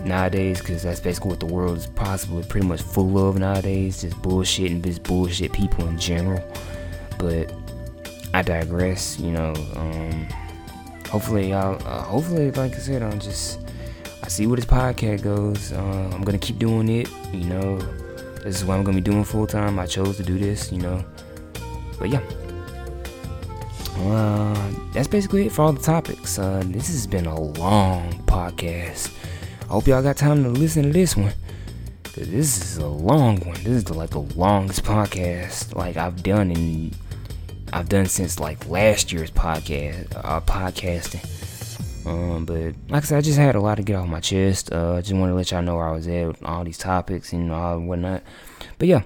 [0.05, 0.61] nowadays.
[0.61, 4.71] Because that's basically what the world is possibly pretty much full of nowadays, just bullshit
[4.71, 6.43] and just bullshit people in general.
[7.19, 7.53] But
[8.33, 9.19] I digress.
[9.19, 10.27] You know, um,
[11.11, 13.62] hopefully y'all, uh, hopefully, like I said, I'm just
[14.23, 15.73] I see where this podcast goes.
[15.73, 17.11] Uh, I'm gonna keep doing it.
[17.33, 17.79] You know,
[18.43, 19.79] this is what I'm gonna be doing full time.
[19.79, 20.71] I chose to do this.
[20.71, 21.05] You know,
[21.99, 22.23] but yeah.
[23.99, 26.39] Uh, that's basically it for all the topics.
[26.39, 29.13] Uh, this has been a long podcast.
[29.63, 31.33] I hope y'all got time to listen to this one.
[32.05, 33.55] Cause this is a long one.
[33.55, 36.93] This is the, like the longest podcast like I've done in
[37.73, 41.27] I've done since like last year's podcast uh, podcasting.
[42.05, 44.73] Um, but like I said, I just had a lot to get off my chest.
[44.73, 46.79] Uh, I just want to let y'all know where I was at with all these
[46.79, 48.23] topics and all whatnot.
[48.79, 49.03] But yeah,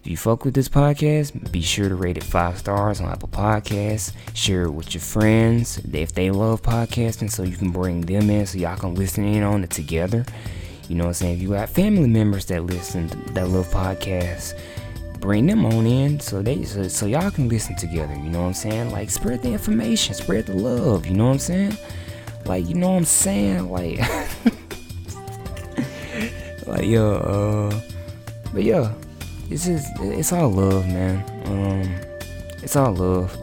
[0.00, 3.28] if you fuck with this podcast, be sure to rate it five stars on Apple
[3.28, 4.12] Podcasts.
[4.34, 8.46] Share it with your friends if they love podcasting, so you can bring them in
[8.46, 10.24] so y'all can listen in on it together.
[10.88, 11.34] You know what I'm saying?
[11.36, 14.58] If you got family members that listen that love podcasts,
[15.20, 18.14] bring them on in so they so, so y'all can listen together.
[18.14, 18.90] You know what I'm saying?
[18.90, 21.06] Like spread the information, spread the love.
[21.06, 21.76] You know what I'm saying?
[22.44, 23.70] Like you know what I'm saying?
[23.70, 23.98] Like
[26.66, 27.80] like yo, uh,
[28.52, 28.92] but yeah,
[29.50, 31.24] it's just it's all love, man.
[31.46, 31.94] Um,
[32.62, 33.36] it's all love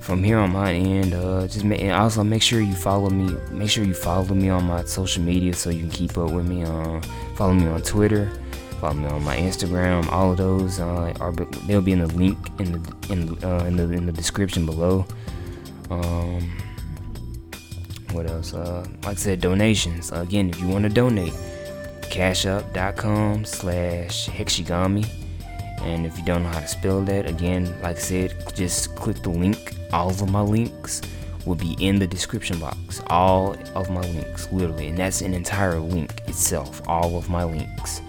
[0.00, 1.14] from here on my end.
[1.14, 3.36] Uh, just and also make sure you follow me.
[3.50, 6.46] Make sure you follow me on my social media so you can keep up with
[6.46, 6.64] me.
[6.64, 7.00] Uh,
[7.36, 8.30] follow me on Twitter.
[8.80, 10.10] Follow me on my Instagram.
[10.10, 11.32] All of those uh, are
[11.66, 15.06] they'll be in the link in the in uh, in the in the description below.
[15.90, 16.50] Um,
[18.12, 18.54] what else?
[18.54, 20.12] Uh, like I said, donations.
[20.12, 21.32] again, if you want to donate,
[22.02, 25.06] cashup.com slash hexigami.
[25.80, 29.22] And if you don't know how to spell that, again, like I said, just click
[29.22, 29.74] the link.
[29.92, 31.02] All of my links
[31.44, 33.02] will be in the description box.
[33.08, 34.88] All of my links, literally.
[34.88, 36.80] And that's an entire link itself.
[36.86, 38.00] All of my links.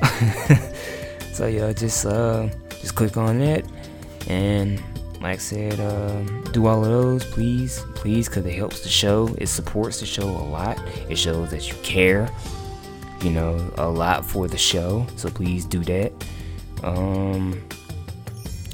[1.32, 2.48] so yeah, just uh,
[2.80, 3.64] just click on that,
[4.28, 4.82] and
[5.20, 6.22] like I said, uh,
[6.52, 9.34] do all of those, please, please, because it helps the show.
[9.38, 10.80] It supports the show a lot.
[11.08, 12.30] It shows that you care,
[13.22, 15.06] you know, a lot for the show.
[15.16, 16.12] So please do that.
[16.82, 17.62] Um,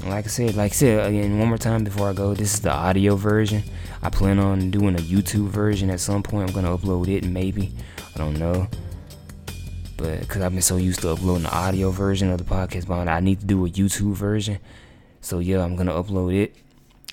[0.05, 2.33] like I said, like I said again, one more time before I go.
[2.33, 3.63] This is the audio version.
[4.01, 6.49] I plan on doing a YouTube version at some point.
[6.49, 7.73] I'm gonna upload it, maybe.
[8.15, 8.67] I don't know
[9.97, 13.07] but because I've been so used to uploading the audio version of the podcast, but
[13.07, 14.59] I need to do a YouTube version.
[15.27, 16.55] So yeah, I'm gonna upload it.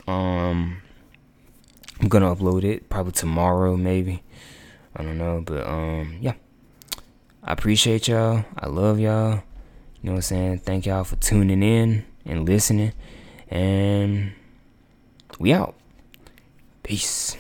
[0.07, 0.81] Um,
[2.01, 4.23] I'm gonna upload it probably tomorrow, maybe.
[4.95, 6.35] I don't know, but um, yeah.
[7.43, 8.45] I appreciate y'all.
[8.57, 9.43] I love y'all.
[10.01, 10.59] You know what I'm saying?
[10.61, 12.93] Thank y'all for tuning in and listening.
[13.51, 14.35] And
[15.41, 15.75] we out.
[16.85, 17.37] Peace.